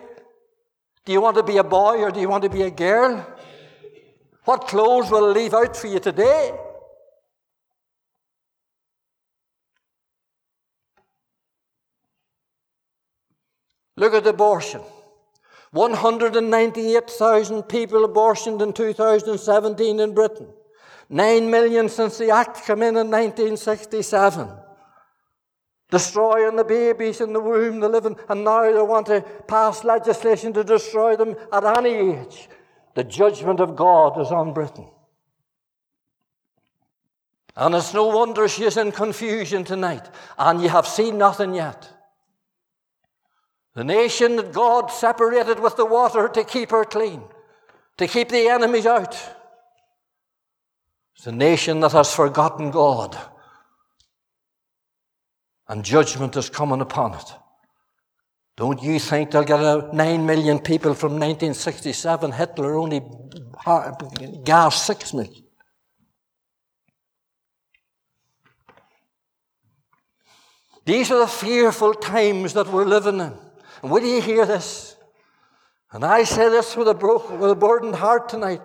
Do 1.05 1.13
you 1.13 1.21
want 1.21 1.37
to 1.37 1.43
be 1.43 1.59
a 1.59 1.65
boy 1.65 1.99
or 1.99 2.11
do 2.11 2.19
you 2.19 2.31
want 2.31 2.45
to 2.45 2.49
be 2.49 2.63
a 2.63 2.71
girl? 2.71 3.27
What 4.45 4.69
clothes 4.69 5.11
will 5.11 5.27
I 5.27 5.33
leave 5.33 5.53
out 5.53 5.77
for 5.77 5.89
you 5.89 5.99
today? 5.99 6.51
Look 13.97 14.15
at 14.15 14.27
abortion. 14.27 14.81
198,000 15.73 17.65
people 17.65 18.09
abortioned 18.09 18.63
in 18.63 18.73
2017 18.73 20.01
in 20.01 20.15
Britain. 20.15 20.47
9 21.11 21.51
million 21.51 21.89
since 21.89 22.19
the 22.19 22.31
Act 22.31 22.67
came 22.67 22.83
in 22.83 22.97
in 22.97 23.11
1967. 23.11 24.49
Destroying 25.91 26.57
the 26.57 26.65
babies 26.65 27.23
in 27.23 27.33
the 27.33 27.41
womb, 27.41 27.81
the 27.81 27.89
living, 27.89 28.17
and 28.29 28.45
now 28.45 28.71
they 28.71 28.83
want 28.83 29.07
to 29.07 29.23
pass 29.47 29.85
legislation 29.85 30.53
to 30.53 30.63
destroy 30.63 31.17
them 31.17 31.35
at 31.51 31.65
any 31.79 31.95
age. 31.95 32.49
The 32.95 33.05
judgment 33.05 33.61
of 33.61 33.75
God 33.75 34.21
is 34.21 34.31
on 34.31 34.53
Britain. 34.53 34.89
And 37.57 37.75
it's 37.75 37.95
no 37.95 38.07
wonder 38.07 38.47
she 38.47 38.65
is 38.65 38.77
in 38.77 38.93
confusion 38.93 39.65
tonight, 39.65 40.09
and 40.39 40.61
you 40.61 40.69
have 40.69 40.87
seen 40.87 41.17
nothing 41.17 41.55
yet. 41.55 41.91
The 43.75 43.85
nation 43.85 44.37
that 44.37 44.53
God 44.53 44.89
separated 44.89 45.59
with 45.59 45.77
the 45.77 45.87
water 45.87 46.29
to 46.29 46.45
keep 46.45 46.71
her 46.71 46.85
clean, 46.85 47.23
to 47.97 48.07
keep 48.07 48.29
the 48.29 48.49
enemies 48.49 48.87
out. 48.87 49.17
It's 51.19 51.27
a 51.27 51.33
nation 51.33 51.81
that 51.81 51.91
has 51.93 52.15
forgotten 52.15 52.71
God. 52.71 53.19
And 55.67 55.85
judgment 55.85 56.37
is 56.37 56.49
coming 56.49 56.81
upon 56.81 57.15
it. 57.15 57.33
Don't 58.57 58.81
you 58.81 59.01
think 59.01 59.33
they'll 59.33 59.43
get 59.43 59.59
a 59.59 59.91
nine 59.93 60.25
million 60.27 60.61
people 60.61 60.95
from 60.95 61.15
1967? 61.15 62.31
Hitler 62.31 62.79
only 62.79 63.03
gassed 64.45 64.87
six 64.87 65.13
million. 65.13 65.43
These 70.85 71.11
are 71.11 71.19
the 71.19 71.27
fearful 71.27 71.95
times 71.95 72.53
that 72.55 72.69
we're 72.69 72.85
living 72.85 73.17
in. 73.17 73.35
And 73.83 73.91
will 73.91 74.05
you 74.05 74.23
hear 74.23 74.47
this? 74.47 74.97
And 75.91 76.05
I 76.05 76.23
say 76.23 76.49
this 76.49 76.77
with 76.77 76.87
a, 76.87 76.95
with 76.95 77.51
a 77.51 77.57
burdened 77.57 77.97
heart 77.97 78.29
tonight. 78.29 78.63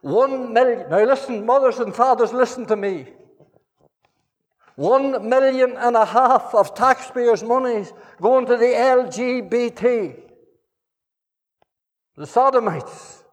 One 0.00 0.52
million, 0.52 0.88
now 0.90 1.04
listen, 1.04 1.44
mothers 1.44 1.78
and 1.78 1.94
fathers, 1.94 2.32
listen 2.32 2.66
to 2.66 2.76
me. 2.76 3.08
One 4.76 5.28
million 5.28 5.76
and 5.76 5.96
a 5.96 6.04
half 6.04 6.54
of 6.54 6.74
taxpayers' 6.74 7.42
monies 7.42 7.92
going 8.20 8.46
to 8.46 8.56
the 8.56 8.66
LGBT, 8.66 10.20
the 12.16 12.26
sodomites. 12.26 13.24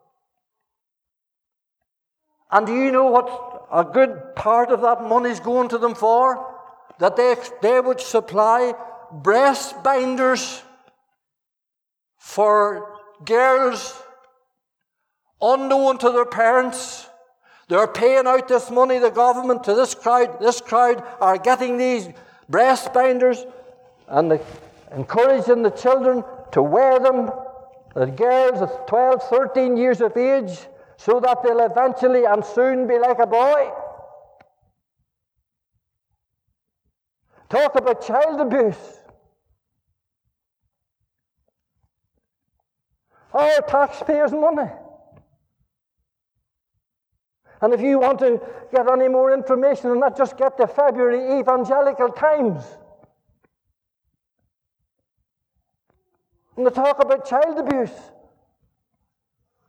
And 2.50 2.66
do 2.66 2.74
you 2.74 2.92
know 2.92 3.06
what 3.06 3.68
a 3.72 3.84
good 3.84 4.36
part 4.36 4.72
of 4.72 4.82
that 4.82 5.04
money 5.04 5.30
is 5.30 5.40
going 5.40 5.70
to 5.70 5.78
them 5.78 5.94
for? 5.94 6.56
That 7.00 7.16
they, 7.16 7.36
they 7.62 7.80
would 7.80 8.00
supply 8.00 8.74
breast 9.12 9.84
binders 9.84 10.64
for 12.18 12.98
girls 13.24 14.02
unknown 15.54 15.98
to 16.00 16.10
their 16.10 16.26
parents. 16.26 17.08
They're 17.68 17.88
paying 17.88 18.28
out 18.28 18.48
this 18.48 18.70
money, 18.70 19.00
the 19.00 19.10
government, 19.10 19.64
to 19.66 19.74
this 19.74 19.96
crowd. 19.96 20.40
This 20.40 20.62
crowd 20.62 21.04
are 21.20 21.38
getting 21.38 21.78
these 21.78 22.10
breast 22.48 22.94
binders 22.94 23.46
and 24.08 24.32
the, 24.32 24.42
encouraging 24.96 25.64
the 25.64 25.72
children 25.72 26.24
to 26.52 26.62
wear 26.62 27.00
them, 27.00 27.32
the 27.96 28.06
girls 28.06 28.62
of 28.62 28.86
12, 28.88 29.24
13 29.30 29.78
years 29.78 30.02
of 30.02 30.16
age, 30.16 30.60
so 30.98 31.20
that 31.20 31.42
they'll 31.44 31.60
eventually 31.60 32.26
and 32.26 32.46
soon 32.46 32.88
be 32.88 33.00
like 33.00 33.20
a 33.20 33.28
boy. 33.28 33.72
Talk 37.50 37.76
about 37.76 38.06
child 38.06 38.40
abuse. 38.42 39.00
Our 43.34 43.62
taxpayers' 43.68 44.32
money. 44.32 44.70
And 47.62 47.74
if 47.74 47.82
you 47.82 48.00
want 48.00 48.20
to 48.20 48.40
get 48.72 48.90
any 48.90 49.08
more 49.08 49.34
information 49.34 49.92
on 49.92 50.00
that, 50.02 50.18
just 50.18 50.38
get 50.38 50.58
the 50.58 50.68
February 50.68 51.40
Evangelical 51.40 52.10
Times. 52.10 52.64
And 56.58 56.66
they 56.66 56.72
talk 56.72 57.02
about 57.02 57.28
child 57.28 57.58
abuse. 57.58 57.92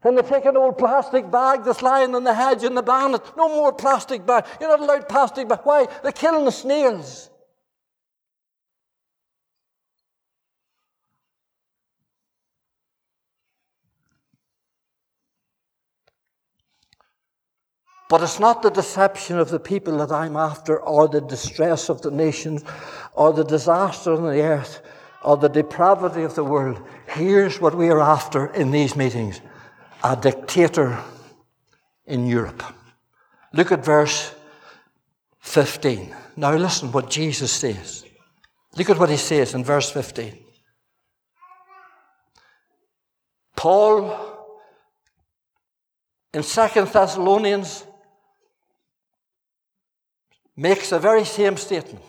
And 0.03 0.17
they 0.17 0.21
take 0.21 0.45
an 0.45 0.55
old 0.55 0.77
plastic 0.77 1.29
bag 1.29 1.63
that's 1.65 1.81
lying 1.81 2.13
in 2.13 2.23
the 2.23 2.33
hedge 2.33 2.63
in 2.63 2.75
the 2.75 2.83
ban 2.83 3.15
No 3.35 3.49
more 3.49 3.73
plastic 3.73 4.25
bag. 4.25 4.45
You're 4.59 4.69
not 4.69 4.79
allowed 4.79 5.09
plastic 5.09 5.47
bag. 5.47 5.59
Why? 5.63 5.87
They're 6.03 6.11
killing 6.11 6.45
the 6.45 6.51
snails. 6.51 7.29
But 18.09 18.21
it's 18.21 18.39
not 18.39 18.61
the 18.61 18.69
deception 18.69 19.37
of 19.37 19.49
the 19.49 19.59
people 19.59 19.97
that 19.97 20.11
I'm 20.11 20.37
after, 20.37 20.79
or 20.79 21.07
the 21.07 21.21
distress 21.21 21.89
of 21.89 22.01
the 22.01 22.11
nations, 22.11 22.63
or 23.13 23.33
the 23.33 23.43
disaster 23.43 24.13
on 24.13 24.23
the 24.23 24.41
earth, 24.41 24.81
or 25.23 25.35
the 25.35 25.49
depravity 25.49 26.23
of 26.23 26.35
the 26.35 26.43
world. 26.43 26.81
Here's 27.07 27.59
what 27.59 27.75
we 27.75 27.89
are 27.89 27.99
after 27.99 28.47
in 28.53 28.71
these 28.71 28.95
meetings 28.95 29.41
a 30.03 30.15
dictator 30.15 30.97
in 32.05 32.27
Europe. 32.27 32.63
Look 33.51 33.71
at 33.71 33.83
verse 33.83 34.33
15. 35.39 36.15
Now 36.37 36.55
listen 36.55 36.91
what 36.91 37.09
Jesus 37.09 37.51
says. 37.51 38.05
Look 38.77 38.89
at 38.89 38.99
what 38.99 39.09
he 39.09 39.17
says 39.17 39.53
in 39.53 39.63
verse 39.63 39.89
15. 39.89 40.37
Paul 43.55 44.37
in 46.33 46.43
Second 46.43 46.87
Thessalonians 46.89 47.86
makes 50.57 50.89
the 50.89 50.99
very 50.99 51.23
same 51.23 51.55
statement. 51.55 52.03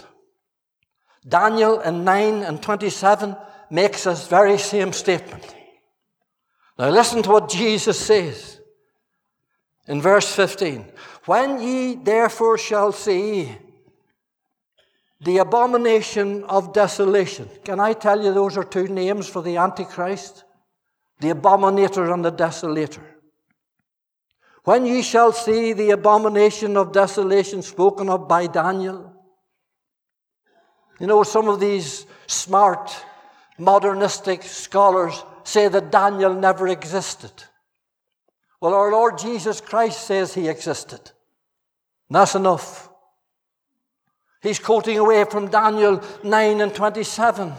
Daniel 1.28 1.80
in 1.80 2.04
9 2.04 2.42
and 2.42 2.62
27 2.62 3.36
makes 3.70 4.04
this 4.04 4.26
very 4.26 4.56
same 4.56 4.92
statement. 4.92 5.54
Now 6.78 6.88
listen 6.88 7.22
to 7.22 7.30
what 7.30 7.50
Jesus 7.50 8.00
says 8.00 8.60
in 9.86 10.00
verse 10.00 10.34
15. 10.34 10.86
When 11.26 11.60
ye 11.60 11.94
therefore 11.96 12.56
shall 12.56 12.92
see 12.92 13.54
the 15.20 15.38
abomination 15.38 16.44
of 16.44 16.72
desolation. 16.72 17.48
Can 17.64 17.80
I 17.80 17.92
tell 17.92 18.22
you 18.22 18.32
those 18.32 18.56
are 18.56 18.64
two 18.64 18.86
names 18.86 19.28
for 19.28 19.42
the 19.42 19.56
Antichrist? 19.56 20.44
The 21.20 21.30
abominator 21.30 22.12
and 22.12 22.24
the 22.24 22.30
desolator. 22.32 23.02
When 24.68 24.84
ye 24.84 25.00
shall 25.00 25.32
see 25.32 25.72
the 25.72 25.92
abomination 25.92 26.76
of 26.76 26.92
desolation 26.92 27.62
spoken 27.62 28.10
of 28.10 28.28
by 28.28 28.48
Daniel. 28.48 29.14
You 31.00 31.06
know, 31.06 31.22
some 31.22 31.48
of 31.48 31.58
these 31.58 32.04
smart, 32.26 32.94
modernistic 33.56 34.42
scholars 34.42 35.24
say 35.42 35.68
that 35.68 35.90
Daniel 35.90 36.34
never 36.34 36.68
existed. 36.68 37.32
Well, 38.60 38.74
our 38.74 38.92
Lord 38.92 39.16
Jesus 39.16 39.62
Christ 39.62 40.06
says 40.06 40.34
he 40.34 40.48
existed. 40.48 41.12
That's 42.10 42.34
enough. 42.34 42.90
He's 44.42 44.58
quoting 44.58 44.98
away 44.98 45.24
from 45.24 45.48
Daniel 45.48 46.02
9 46.22 46.60
and 46.60 46.74
27. 46.74 47.54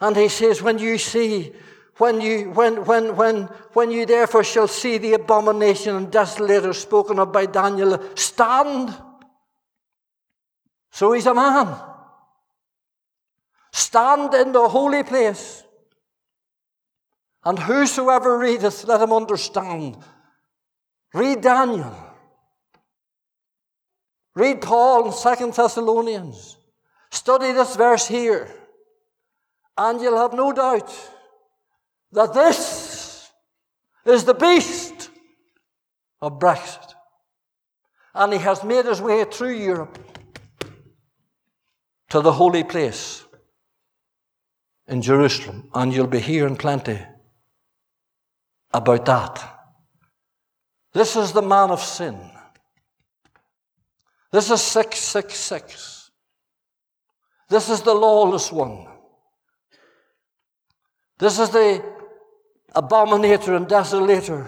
And 0.00 0.16
he 0.16 0.28
says, 0.30 0.62
When 0.62 0.78
you 0.78 0.96
see 0.96 1.52
when 1.98 2.20
you, 2.20 2.50
when, 2.50 2.84
when, 2.84 3.16
when, 3.16 3.42
when 3.72 3.90
you 3.90 4.04
therefore 4.04 4.44
shall 4.44 4.68
see 4.68 4.98
the 4.98 5.14
abomination 5.14 5.96
and 5.96 6.08
desolator 6.08 6.74
spoken 6.74 7.18
of 7.18 7.32
by 7.32 7.46
Daniel, 7.46 8.02
stand. 8.14 8.94
So 10.90 11.12
he's 11.12 11.26
a 11.26 11.34
man. 11.34 11.74
Stand 13.72 14.34
in 14.34 14.52
the 14.52 14.68
holy 14.68 15.02
place. 15.04 15.62
And 17.44 17.58
whosoever 17.58 18.38
readeth, 18.38 18.84
let 18.84 19.00
him 19.00 19.12
understand. 19.12 19.96
Read 21.14 21.40
Daniel. 21.40 21.94
Read 24.34 24.60
Paul 24.60 25.06
in 25.06 25.12
Second 25.12 25.54
Thessalonians. 25.54 26.58
Study 27.10 27.52
this 27.52 27.74
verse 27.76 28.06
here. 28.06 28.50
And 29.78 30.00
you'll 30.00 30.18
have 30.18 30.34
no 30.34 30.52
doubt 30.52 30.92
that 32.12 32.32
this 32.32 33.30
is 34.04 34.24
the 34.24 34.34
beast 34.34 35.10
of 36.20 36.38
Brexit. 36.38 36.94
And 38.14 38.32
he 38.32 38.38
has 38.38 38.64
made 38.64 38.86
his 38.86 39.00
way 39.00 39.24
through 39.24 39.54
Europe 39.54 39.98
to 42.08 42.20
the 42.20 42.32
holy 42.32 42.64
place 42.64 43.24
in 44.86 45.02
Jerusalem. 45.02 45.68
And 45.74 45.92
you'll 45.92 46.06
be 46.06 46.20
hearing 46.20 46.56
plenty 46.56 46.98
about 48.72 49.04
that. 49.06 49.52
This 50.92 51.16
is 51.16 51.32
the 51.32 51.42
man 51.42 51.70
of 51.70 51.82
sin. 51.82 52.18
This 54.32 54.50
is 54.50 54.62
666. 54.62 56.10
This 57.48 57.68
is 57.68 57.82
the 57.82 57.94
lawless 57.94 58.50
one. 58.50 58.86
This 61.18 61.38
is 61.38 61.50
the 61.50 61.95
abominator 62.76 63.56
and 63.56 63.66
desolator 63.66 64.46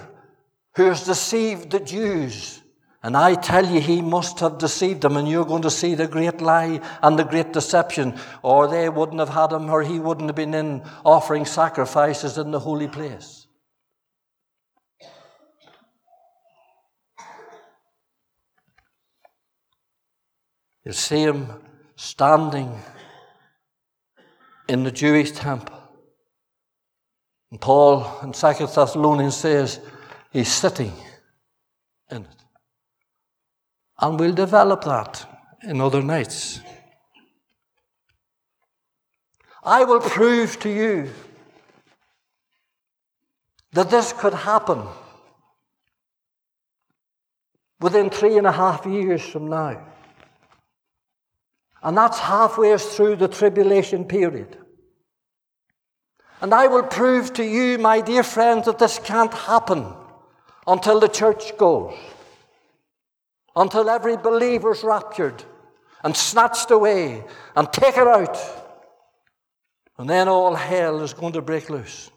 who 0.76 0.84
has 0.84 1.04
deceived 1.04 1.70
the 1.70 1.80
Jews. 1.80 2.62
And 3.02 3.16
I 3.16 3.34
tell 3.34 3.64
you, 3.64 3.80
he 3.80 4.02
must 4.02 4.40
have 4.40 4.58
deceived 4.58 5.02
them, 5.02 5.16
and 5.16 5.28
you're 5.28 5.44
going 5.44 5.62
to 5.62 5.70
see 5.70 5.94
the 5.94 6.08
great 6.08 6.40
lie 6.40 6.80
and 7.02 7.18
the 7.18 7.24
great 7.24 7.52
deception, 7.52 8.18
or 8.42 8.68
they 8.68 8.88
wouldn't 8.88 9.20
have 9.20 9.28
had 9.28 9.52
him, 9.52 9.70
or 9.70 9.82
he 9.82 9.98
wouldn't 10.00 10.28
have 10.28 10.36
been 10.36 10.52
in 10.52 10.82
offering 11.04 11.44
sacrifices 11.44 12.38
in 12.38 12.50
the 12.50 12.58
holy 12.58 12.88
place. 12.88 13.46
You'll 20.84 20.94
see 20.94 21.22
him 21.22 21.48
standing 21.96 22.80
in 24.68 24.84
the 24.84 24.90
Jewish 24.90 25.32
temple. 25.32 25.77
And 27.50 27.61
Paul 27.61 28.06
in 28.22 28.32
2 28.32 28.66
Thessalonians 28.66 29.37
says 29.37 29.80
he's 30.30 30.52
sitting 30.52 30.92
in 32.11 32.22
it. 32.22 32.44
And 34.00 34.20
we'll 34.20 34.34
develop 34.34 34.84
that 34.84 35.26
in 35.62 35.80
other 35.80 36.02
nights. 36.02 36.61
I 39.64 39.84
will 39.84 40.00
prove 40.00 40.58
to 40.61 40.70
you 40.70 41.11
that 43.72 43.90
this 43.90 44.12
could 44.12 44.34
happen 44.34 44.87
within 47.80 48.11
three 48.11 48.38
and 48.38 48.46
a 48.46 48.52
half 48.52 48.87
years 48.87 49.22
from 49.22 49.48
now. 49.48 49.84
And 51.82 51.96
that's 51.96 52.18
halfway 52.18 52.76
through 52.76 53.16
the 53.16 53.28
tribulation 53.28 54.04
period. 54.04 54.58
And 56.40 56.55
I 56.55 56.68
will 56.68 56.85
prove 56.85 57.33
to 57.35 57.44
you, 57.44 57.79
my 57.79 58.01
dear 58.01 58.22
friends, 58.22 58.66
that 58.66 58.79
this 58.79 58.98
can't 58.98 59.35
happen 59.35 59.92
until 60.66 61.01
the 61.01 61.09
church 61.09 61.57
goes, 61.57 61.94
until 63.57 63.90
every 63.90 64.16
believer's 64.16 64.85
raptured 64.85 65.42
and 66.05 66.16
snatched 66.16 66.70
away 66.70 67.24
and 67.57 67.72
taken 67.72 68.07
out. 68.07 68.38
And 69.98 70.09
then 70.09 70.29
all 70.29 70.55
hell 70.55 71.01
is 71.03 71.12
going 71.12 71.33
to 71.33 71.42
break 71.42 71.70
loose. 71.70 72.11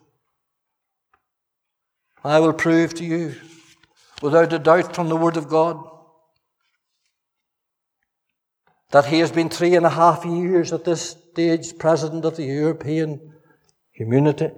I 2.24 2.40
will 2.40 2.54
prove 2.54 2.94
to 2.96 3.04
you, 3.04 3.36
without 4.22 4.54
a 4.54 4.60
doubt 4.60 4.96
from 4.96 5.10
the 5.10 5.16
Word 5.16 5.38
of 5.38 5.50
God, 5.50 5.84
that 8.92 9.06
he 9.06 9.18
has 9.20 9.32
been 9.32 9.50
three 9.50 9.76
and 9.76 9.86
a 9.86 9.90
half 9.90 10.26
years 10.26 10.72
at 10.72 10.84
this 10.84 11.18
stage 11.32 11.80
president 11.80 12.24
of 12.26 12.36
the 12.36 12.44
European 12.44 13.31
community. 14.02 14.50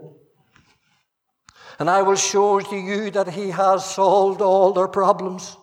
And 1.80 1.90
I 1.90 2.02
will 2.02 2.16
show 2.16 2.60
to 2.60 2.76
you 2.76 3.12
that 3.12 3.30
He 3.30 3.50
has 3.50 3.84
solved 3.84 4.42
all 4.42 4.72
their 4.72 4.88
problems. 4.88 5.58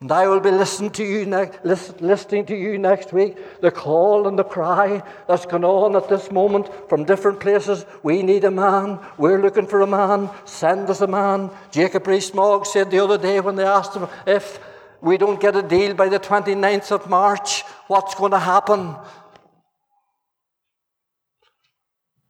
And 0.00 0.10
I 0.10 0.26
will 0.26 0.40
be 0.40 0.50
listening 0.50 0.92
to 0.92 1.04
you 1.04 1.26
listening 1.62 2.46
to 2.46 2.56
you 2.56 2.78
next 2.78 3.12
week. 3.12 3.36
The 3.60 3.70
call 3.70 4.26
and 4.26 4.38
the 4.38 4.44
cry 4.44 5.02
that's 5.28 5.44
going 5.44 5.62
on 5.64 5.94
at 5.94 6.08
this 6.08 6.32
moment 6.32 6.66
from 6.88 7.04
different 7.04 7.38
places. 7.38 7.84
We 8.02 8.22
need 8.22 8.44
a 8.44 8.50
man. 8.50 8.98
We're 9.18 9.42
looking 9.42 9.66
for 9.66 9.82
a 9.82 9.86
man. 9.86 10.30
Send 10.46 10.88
us 10.88 11.02
a 11.02 11.06
man. 11.06 11.50
Jacob 11.70 12.06
Rees-Mogg 12.06 12.64
said 12.64 12.90
the 12.90 13.04
other 13.04 13.18
day 13.18 13.40
when 13.40 13.56
they 13.56 13.64
asked 13.64 13.94
him 13.94 14.08
if 14.26 14.58
we 15.02 15.18
don't 15.18 15.40
get 15.40 15.54
a 15.54 15.62
deal 15.62 15.94
by 15.94 16.08
the 16.08 16.18
29th 16.18 16.92
of 16.92 17.08
March, 17.08 17.62
what's 17.86 18.14
going 18.14 18.32
to 18.32 18.38
happen? 18.38 18.96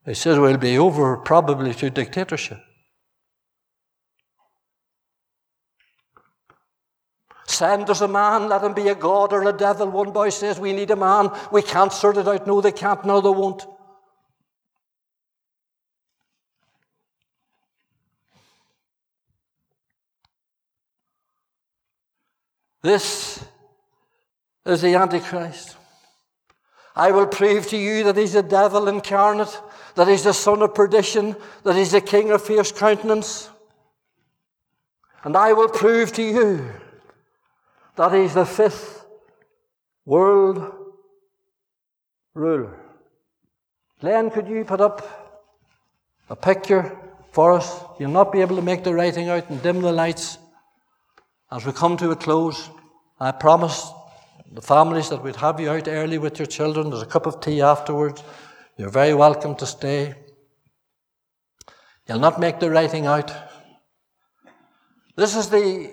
He 0.05 0.15
said 0.15 0.39
we'll 0.39 0.57
be 0.57 0.79
over 0.79 1.17
probably 1.19 1.75
to 1.75 1.91
dictatorship. 1.91 2.61
Send 7.47 7.91
us 7.91 8.01
a 8.01 8.09
man, 8.09 8.49
let 8.49 8.63
him 8.63 8.75
be 8.75 8.89
a 8.89 8.95
god 8.95 9.33
or 9.33 9.47
a 9.47 9.53
devil. 9.53 9.91
One 9.91 10.13
boy 10.13 10.31
says, 10.31 10.59
We 10.59 10.73
need 10.73 10.91
a 10.91 10.97
man. 10.97 11.31
We 11.51 11.63
can't 11.63 11.93
sort 11.93 12.17
it 12.17 12.29
out. 12.29 12.47
No, 12.47 12.61
they 12.61 12.73
can't. 12.73 13.05
No, 13.05 13.21
they 13.21 13.29
won't. 13.29 13.67
This 22.83 23.45
is 24.65 24.81
the 24.81 24.95
Antichrist. 24.95 25.77
I 26.97 27.11
will 27.11 27.27
prove 27.27 27.67
to 27.69 27.77
you 27.77 28.05
that 28.05 28.17
he's 28.17 28.35
a 28.35 28.43
devil 28.43 28.89
incarnate, 28.89 29.61
that 30.01 30.09
he's 30.09 30.25
the 30.25 30.33
son 30.33 30.63
of 30.63 30.75
perdition, 30.75 31.37
that 31.63 31.77
he's 31.77 31.91
the 31.91 32.01
king 32.01 32.31
of 32.31 32.43
fierce 32.43 32.73
countenance. 32.73 33.51
And 35.25 35.37
I 35.37 35.53
will 35.53 35.69
prove 35.69 36.11
to 36.15 36.23
you 36.23 36.71
that 37.97 38.15
he's 38.15 38.33
the 38.33 38.47
fifth 38.47 39.05
world 40.07 40.73
ruler. 42.33 42.81
Glenn, 44.01 44.31
could 44.31 44.49
you 44.49 44.65
put 44.65 44.81
up 44.81 45.47
a 46.31 46.35
picture 46.35 46.97
for 47.33 47.53
us? 47.53 47.83
You'll 47.99 48.11
not 48.11 48.33
be 48.33 48.41
able 48.41 48.57
to 48.57 48.63
make 48.63 48.83
the 48.85 48.95
writing 48.95 49.29
out 49.29 49.51
and 49.51 49.63
dim 49.63 49.83
the 49.83 49.93
lights. 49.93 50.39
As 51.53 51.67
we 51.67 51.73
come 51.73 51.99
to 51.99 52.11
a 52.11 52.17
close, 52.17 52.71
I 53.21 53.33
promised 53.33 53.93
the 54.51 54.63
families 54.63 55.11
that 55.11 55.23
we'd 55.23 55.37
have 55.37 55.61
you 55.61 55.69
out 55.69 55.89
early 55.89 56.17
with 56.17 56.39
your 56.39 56.47
children. 56.47 56.89
There's 56.89 57.03
a 57.03 57.07
cup 57.07 57.27
of 57.27 57.43
tea 57.43 57.61
afterwards. 57.61 58.23
You're 58.81 58.89
very 58.89 59.13
welcome 59.13 59.55
to 59.57 59.67
stay. 59.67 60.15
You'll 62.09 62.19
not 62.19 62.41
make 62.41 62.61
the 62.61 62.71
writing 62.71 63.05
out. 63.05 63.31
This 65.15 65.37
is 65.37 65.51
the 65.51 65.91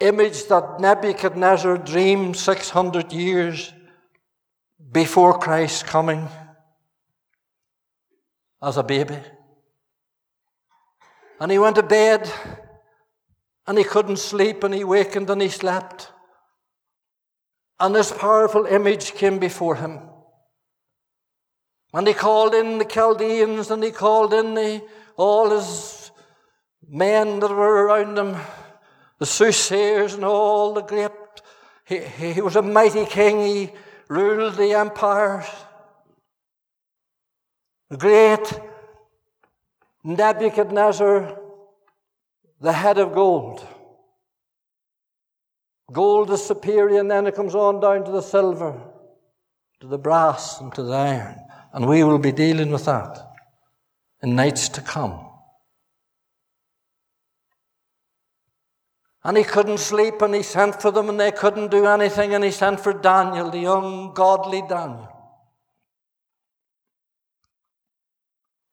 image 0.00 0.48
that 0.48 0.80
Nebuchadnezzar 0.80 1.78
dreamed 1.78 2.36
600 2.36 3.10
years 3.10 3.72
before 4.92 5.38
Christ's 5.38 5.82
coming 5.82 6.28
as 8.62 8.76
a 8.76 8.82
baby. 8.82 9.16
And 11.40 11.50
he 11.50 11.58
went 11.58 11.76
to 11.76 11.82
bed 11.82 12.30
and 13.66 13.78
he 13.78 13.84
couldn't 13.84 14.18
sleep 14.18 14.62
and 14.62 14.74
he 14.74 14.84
wakened 14.84 15.30
and 15.30 15.40
he 15.40 15.48
slept. 15.48 16.12
And 17.82 17.92
this 17.92 18.12
powerful 18.12 18.64
image 18.64 19.14
came 19.14 19.40
before 19.40 19.74
him. 19.74 19.98
And 21.92 22.06
he 22.06 22.14
called 22.14 22.54
in 22.54 22.78
the 22.78 22.84
Chaldeans 22.84 23.72
and 23.72 23.82
he 23.82 23.90
called 23.90 24.32
in 24.32 24.54
the, 24.54 24.82
all 25.16 25.50
his 25.50 26.12
men 26.88 27.40
that 27.40 27.50
were 27.50 27.86
around 27.86 28.16
him 28.16 28.36
the 29.18 29.26
soothsayers 29.26 30.14
and 30.14 30.24
all 30.24 30.74
the 30.74 30.82
great. 30.82 31.10
He, 31.84 31.98
he 31.98 32.40
was 32.40 32.54
a 32.54 32.62
mighty 32.62 33.04
king. 33.04 33.44
He 33.44 33.72
ruled 34.08 34.54
the 34.54 34.74
empires. 34.74 35.46
The 37.90 37.96
great 37.96 38.60
Nebuchadnezzar, 40.04 41.36
the 42.60 42.72
head 42.72 42.98
of 42.98 43.12
gold. 43.12 43.66
Gold 45.92 46.30
is 46.30 46.44
superior, 46.44 47.00
and 47.00 47.10
then 47.10 47.26
it 47.26 47.34
comes 47.34 47.54
on 47.54 47.80
down 47.80 48.04
to 48.04 48.10
the 48.10 48.22
silver, 48.22 48.80
to 49.80 49.86
the 49.86 49.98
brass, 49.98 50.60
and 50.60 50.74
to 50.74 50.82
the 50.82 50.92
iron. 50.92 51.36
And 51.72 51.86
we 51.86 52.02
will 52.02 52.18
be 52.18 52.32
dealing 52.32 52.70
with 52.70 52.86
that 52.86 53.18
in 54.22 54.34
nights 54.34 54.68
to 54.70 54.80
come. 54.80 55.28
And 59.24 59.36
he 59.36 59.44
couldn't 59.44 59.78
sleep, 59.78 60.20
and 60.22 60.34
he 60.34 60.42
sent 60.42 60.80
for 60.80 60.90
them, 60.90 61.08
and 61.08 61.20
they 61.20 61.30
couldn't 61.30 61.70
do 61.70 61.86
anything, 61.86 62.34
and 62.34 62.42
he 62.42 62.50
sent 62.50 62.80
for 62.80 62.92
Daniel, 62.92 63.50
the 63.50 63.58
young, 63.58 64.14
godly 64.14 64.62
Daniel. 64.68 65.08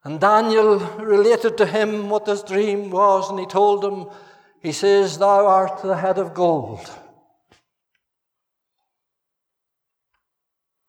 And 0.04 0.20
Daniel 0.20 0.80
related 0.98 1.58
to 1.58 1.66
him 1.66 2.10
what 2.10 2.26
this 2.26 2.42
dream 2.42 2.90
was, 2.90 3.30
and 3.30 3.40
he 3.40 3.46
told 3.46 3.84
him, 3.84 4.08
he 4.62 4.72
says, 4.72 5.18
Thou 5.18 5.46
art 5.46 5.82
the 5.82 5.98
head 5.98 6.18
of 6.18 6.34
gold. 6.34 6.90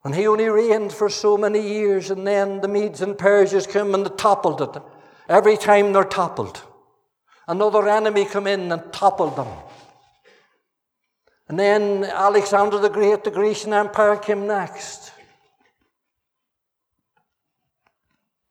And 0.03 0.15
he 0.15 0.27
only 0.27 0.49
reigned 0.49 0.91
for 0.91 1.09
so 1.09 1.37
many 1.37 1.61
years, 1.61 2.09
and 2.09 2.25
then 2.25 2.61
the 2.61 2.67
Medes 2.67 3.01
and 3.01 3.17
Persians 3.17 3.67
came 3.67 3.93
and 3.93 4.17
toppled 4.17 4.61
it. 4.61 4.81
Every 5.29 5.57
time 5.57 5.93
they're 5.93 6.03
toppled. 6.03 6.61
Another 7.47 7.87
enemy 7.87 8.25
come 8.25 8.47
in 8.47 8.71
and 8.71 8.91
toppled 8.91 9.35
them. 9.35 9.47
And 11.47 11.59
then 11.59 12.05
Alexander 12.05 12.79
the 12.79 12.89
Great, 12.89 13.23
the 13.23 13.31
Grecian 13.31 13.73
Empire, 13.73 14.15
came 14.15 14.47
next. 14.47 15.11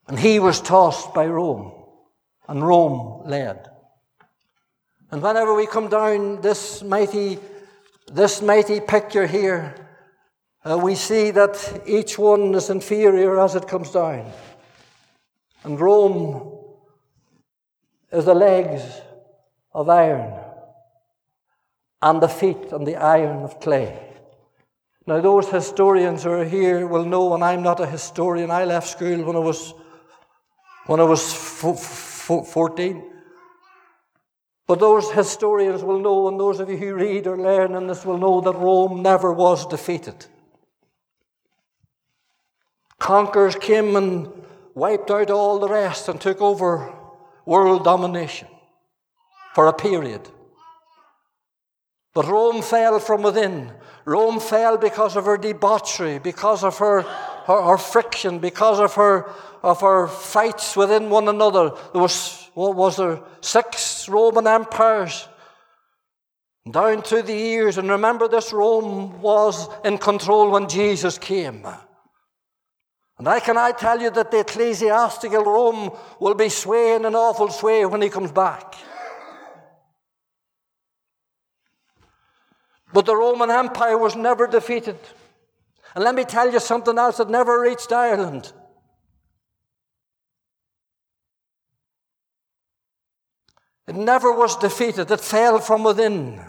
And 0.07 0.19
he 0.19 0.39
was 0.39 0.61
tossed 0.61 1.15
by 1.15 1.27
Rome, 1.27 1.73
and 2.47 2.67
Rome 2.67 3.23
led. 3.27 3.71
And 5.11 5.23
whenever 5.23 5.55
we 5.55 5.67
come 5.67 5.89
down 5.89 6.41
this 6.41 6.83
mighty, 6.83 7.39
this 8.13 8.43
mighty 8.43 8.81
picture 8.81 9.27
here, 9.27 9.75
uh, 10.65 10.79
we 10.79 10.95
see 10.95 11.31
that 11.31 11.83
each 11.87 12.19
one 12.19 12.55
is 12.55 12.71
inferior 12.71 13.41
as 13.41 13.55
it 13.55 13.67
comes 13.67 13.91
down. 13.91 14.31
And 15.65 15.81
Rome 15.81 16.59
is 18.13 18.25
the 18.25 18.35
legs 18.35 18.83
of 19.73 19.89
iron 19.89 20.33
and 22.03 22.21
the 22.21 22.29
feet 22.29 22.73
and 22.73 22.87
the 22.87 22.97
iron 22.97 23.43
of 23.43 23.61
clay. 23.61 24.07
Now, 25.07 25.21
those 25.21 25.49
historians 25.49 26.25
who 26.25 26.31
are 26.31 26.45
here 26.45 26.87
will 26.87 27.05
know, 27.05 27.35
and 27.35 27.43
I'm 27.43 27.63
not 27.63 27.81
a 27.81 27.87
historian. 27.87 28.51
I 28.51 28.65
left 28.65 28.89
school 28.89 29.25
when 29.25 29.37
I 29.37 29.41
was 29.41 29.75
when 30.87 31.01
I 31.01 31.05
was 31.05 31.33
14. 31.33 33.05
But 34.67 34.79
those 34.79 35.11
historians 35.11 35.83
will 35.83 36.01
know, 36.01 36.29
and 36.29 36.39
those 36.39 36.61
of 36.61 36.69
you 36.71 36.77
who 36.77 36.95
read 36.95 37.27
or 37.27 37.37
learn 37.37 37.75
in 37.75 37.87
this 37.87 38.05
will 38.05 38.19
know 38.19 38.41
that 38.41 38.55
Rome 38.55 39.03
never 39.03 39.33
was 39.33 39.67
defeated. 39.67 40.27
Conquerors 43.01 43.57
came 43.57 43.97
and 43.97 44.31
wiped 44.75 45.11
out 45.11 45.31
all 45.31 45.59
the 45.59 45.69
rest 45.69 46.09
and 46.09 46.21
took 46.21 46.41
over 46.41 46.95
world 47.47 47.83
domination 47.83 48.47
for 49.55 49.67
a 49.67 49.73
period. 49.73 50.29
But 52.15 52.27
Rome 52.27 52.63
fell 52.63 53.01
from 53.01 53.23
within. 53.23 53.73
Rome 54.05 54.39
fell 54.39 54.77
because 54.77 55.17
of 55.17 55.25
her 55.25 55.39
debauchery, 55.39 56.19
because 56.19 56.63
of 56.63 56.77
her, 56.79 57.03
her, 57.03 57.63
her, 57.63 57.79
friction, 57.79 58.39
because 58.39 58.79
of 58.79 58.95
her, 58.95 59.31
of 59.63 59.81
her 59.81 60.07
fights 60.07 60.77
within 60.77 61.09
one 61.09 61.29
another. 61.29 61.71
There 61.93 62.03
was, 62.03 62.51
what 62.55 62.77
was 62.77 62.97
there, 62.97 63.23
six 63.41 64.09
Roman 64.09 64.47
empires 64.47 65.27
down 66.71 67.03
through 67.03 67.23
the 67.23 67.35
years. 67.35 67.79
And 67.79 67.89
remember, 67.89 68.29
this 68.29 68.53
Rome 68.53 69.23
was 69.23 69.69
in 69.85 69.97
control 69.97 70.51
when 70.51 70.69
Jesus 70.69 71.17
came. 71.17 71.67
And 73.21 73.29
I 73.29 73.39
can 73.39 73.59
I 73.59 73.73
tell 73.73 74.01
you 74.01 74.09
that 74.13 74.31
the 74.31 74.41
ecclesiastical 74.41 75.45
Rome 75.45 75.91
will 76.21 76.33
be 76.33 76.49
swaying 76.49 77.05
an 77.05 77.15
awful 77.15 77.51
sway 77.51 77.85
when 77.85 78.01
he 78.01 78.09
comes 78.09 78.33
back. 78.33 78.77
But 82.95 83.05
the 83.05 83.15
Roman 83.15 83.51
Empire 83.51 83.99
was 83.99 84.17
never 84.17 84.47
defeated. 84.47 84.97
And 85.95 86.03
let 86.03 86.15
me 86.15 86.25
tell 86.25 86.51
you 86.51 86.59
something 86.61 86.97
else 86.97 87.19
that 87.19 87.29
never 87.29 87.61
reached 87.61 87.93
Ireland. 87.93 88.55
It 93.87 93.97
never 93.97 94.33
was 94.33 94.57
defeated, 94.57 95.11
it 95.11 95.21
fell 95.21 95.59
from 95.59 95.85
within. 95.85 96.41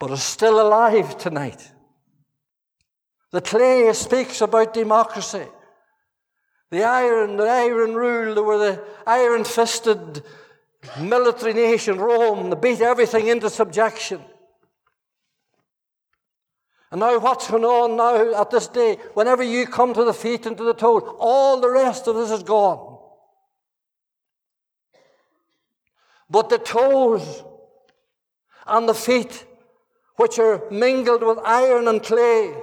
But 0.00 0.10
it's 0.10 0.24
still 0.24 0.60
alive 0.60 1.16
tonight. 1.16 1.70
The 3.36 3.42
clay 3.42 3.92
speaks 3.92 4.40
about 4.40 4.72
democracy. 4.72 5.44
The 6.70 6.84
iron, 6.84 7.36
the 7.36 7.46
iron 7.46 7.94
rule, 7.94 8.34
they 8.34 8.40
were 8.40 8.56
the 8.56 8.82
iron 9.06 9.44
fisted 9.44 10.22
military 10.98 11.52
nation, 11.52 11.98
Rome, 11.98 12.48
that 12.48 12.62
beat 12.62 12.80
everything 12.80 13.28
into 13.28 13.50
subjection. 13.50 14.22
And 16.90 17.00
now, 17.00 17.18
what's 17.18 17.50
going 17.50 17.66
on 17.66 17.98
now 17.98 18.40
at 18.40 18.50
this 18.50 18.68
day? 18.68 18.96
Whenever 19.12 19.42
you 19.42 19.66
come 19.66 19.92
to 19.92 20.04
the 20.04 20.14
feet 20.14 20.46
and 20.46 20.56
to 20.56 20.64
the 20.64 20.72
toes, 20.72 21.02
all 21.18 21.60
the 21.60 21.68
rest 21.68 22.06
of 22.06 22.16
this 22.16 22.30
is 22.30 22.42
gone. 22.42 22.98
But 26.30 26.48
the 26.48 26.56
toes 26.56 27.44
and 28.66 28.88
the 28.88 28.94
feet, 28.94 29.44
which 30.14 30.38
are 30.38 30.62
mingled 30.70 31.22
with 31.22 31.36
iron 31.44 31.86
and 31.86 32.02
clay, 32.02 32.56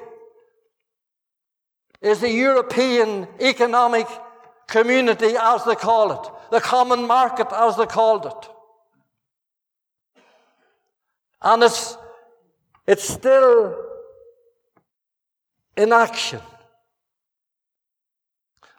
is 2.04 2.20
the 2.20 2.30
European 2.30 3.28
economic 3.40 4.06
community, 4.68 5.36
as 5.40 5.64
they 5.64 5.76
call 5.76 6.12
it, 6.12 6.32
the 6.52 6.60
common 6.60 7.08
market, 7.08 7.48
as 7.54 7.78
they 7.78 7.86
called 7.86 8.26
it. 8.26 8.50
And 11.42 11.64
it's, 11.64 11.98
it's 12.86 13.08
still 13.08 13.76
in 15.78 15.94
action. 15.94 16.42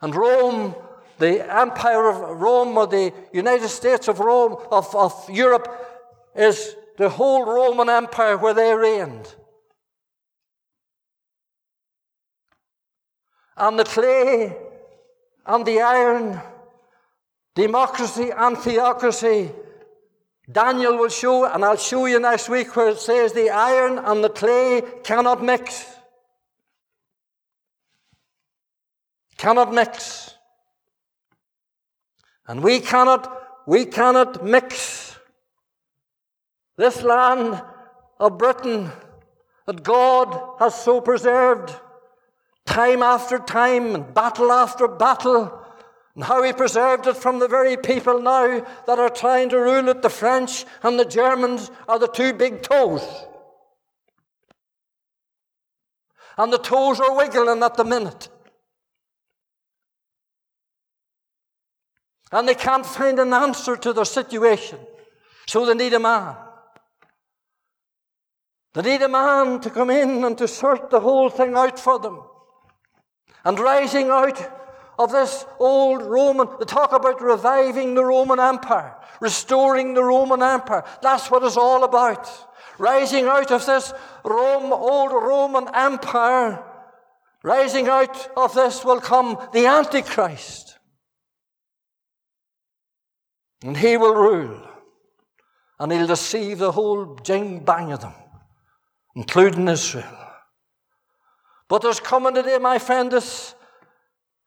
And 0.03 0.15
Rome, 0.15 0.75
the 1.19 1.51
Empire 1.51 2.09
of 2.09 2.41
Rome, 2.41 2.77
or 2.77 2.87
the 2.87 3.11
United 3.33 3.69
States 3.69 4.07
of 4.07 4.19
Rome, 4.19 4.57
of, 4.71 4.95
of 4.95 5.31
Europe, 5.31 5.69
is 6.37 6.77
the 6.99 7.09
whole 7.09 7.47
Roman 7.47 7.89
Empire 7.89 8.37
where 8.37 8.55
they 8.55 8.75
reigned. 8.75 9.35
And 13.57 13.79
the 13.79 13.85
clay 13.85 14.57
and 15.47 15.65
the 15.67 15.81
iron, 15.81 16.41
democracy 17.55 18.31
and 18.37 18.57
theocracy. 18.59 19.51
Daniel 20.51 20.99
will 20.99 21.09
show, 21.09 21.47
and 21.47 21.65
I'll 21.65 21.77
show 21.77 22.07
you 22.07 22.21
next 22.21 22.49
week 22.49 22.75
where 22.77 22.91
it 22.91 22.99
says 22.99 23.33
the 23.33 23.51
iron 23.51 23.99
and 23.99 24.23
the 24.23 24.29
clay 24.29 24.83
cannot 25.03 25.43
mix. 25.43 25.87
Cannot 29.39 29.73
mix. 29.73 30.35
And 32.47 32.63
we 32.63 32.81
cannot, 32.81 33.67
we 33.67 33.87
cannot 33.87 34.45
mix 34.45 35.17
this 36.77 37.03
land 37.03 37.63
of 38.21 38.37
Britain 38.37 38.91
that 39.67 39.83
God 39.83 40.59
has 40.59 40.75
so 40.75 41.01
preserved 41.01 41.75
time 42.67 43.03
after 43.03 43.39
time 43.39 43.95
and 43.95 44.15
battle 44.15 44.51
after 44.51 44.89
battle, 44.89 45.61
and 46.15 46.25
how 46.25 46.43
he 46.43 46.53
preserved 46.53 47.07
it 47.07 47.17
from 47.17 47.39
the 47.39 47.49
very 47.49 47.77
people 47.77 48.21
now 48.21 48.65
that 48.87 48.99
are 48.99 49.11
trying 49.11 49.49
to 49.51 49.59
rule 49.59 49.89
it. 49.89 50.03
The 50.03 50.11
French 50.11 50.65
and 50.83 50.99
the 50.99 51.05
Germans 51.05 51.71
are 51.89 51.99
the 51.99 52.09
two 52.09 52.33
big 52.33 52.63
toes. 52.63 53.03
And 56.37 56.53
the 56.53 56.59
toes 56.59 57.01
are 57.01 57.17
wiggling 57.17 57.63
at 57.63 57.77
the 57.77 57.85
minute. 57.85 58.29
And 62.33 62.49
they 62.49 62.55
can't 62.55 62.87
find 62.87 63.19
an 63.21 63.33
answer 63.33 63.77
to 63.77 63.93
their 63.93 64.05
situation. 64.05 64.79
So 65.47 65.67
they 65.67 65.75
need 65.75 65.93
a 65.93 66.01
man. 66.01 66.37
They 68.73 68.83
need 68.83 69.03
a 69.03 69.09
man 69.09 69.61
to 69.61 69.71
come 69.71 69.91
in 69.91 70.25
and 70.25 70.37
to 70.39 70.49
sort 70.49 70.91
the 70.91 70.99
whole 70.99 71.31
thing 71.31 71.55
out 71.55 71.79
for 71.79 71.99
them. 72.01 72.21
And 73.45 73.59
rising 73.59 74.09
out 74.09 74.41
of 74.99 75.13
this 75.13 75.45
old 75.59 76.03
Roman, 76.03 76.49
they 76.59 76.65
talk 76.65 76.93
about 76.93 77.21
reviving 77.21 77.95
the 77.95 78.05
Roman 78.05 78.41
Empire, 78.41 78.95
restoring 79.21 79.95
the 79.95 80.05
Roman 80.05 80.43
Empire. 80.43 80.85
That's 81.03 81.31
what 81.31 81.43
it's 81.43 81.57
all 81.57 81.85
about. 81.85 82.29
Rising 82.79 83.27
out 83.27 83.53
of 83.53 83.67
this 83.67 83.93
Rome, 84.25 84.73
old 84.73 85.13
Roman 85.13 85.69
Empire, 85.75 86.63
rising 87.43 87.89
out 87.89 88.31
of 88.37 88.55
this 88.55 88.85
will 88.85 89.01
come 89.01 89.39
the 89.53 89.67
Antichrist. 89.67 90.79
And 93.63 93.77
he 93.77 93.97
will 93.97 94.15
rule. 94.15 94.61
And 95.79 95.93
he'll 95.93 96.07
deceive 96.07 96.59
the 96.59 96.73
whole 96.73 97.17
jing 97.17 97.65
bang 97.65 97.93
of 97.93 98.01
them, 98.01 98.15
including 99.17 99.69
Israel. 99.69 100.24
But 101.69 101.83
there's 101.83 102.01
coming 102.01 102.37
a 102.37 102.43
day, 102.43 102.59
my 102.59 102.79
friend, 102.79 103.11
this 103.11 103.55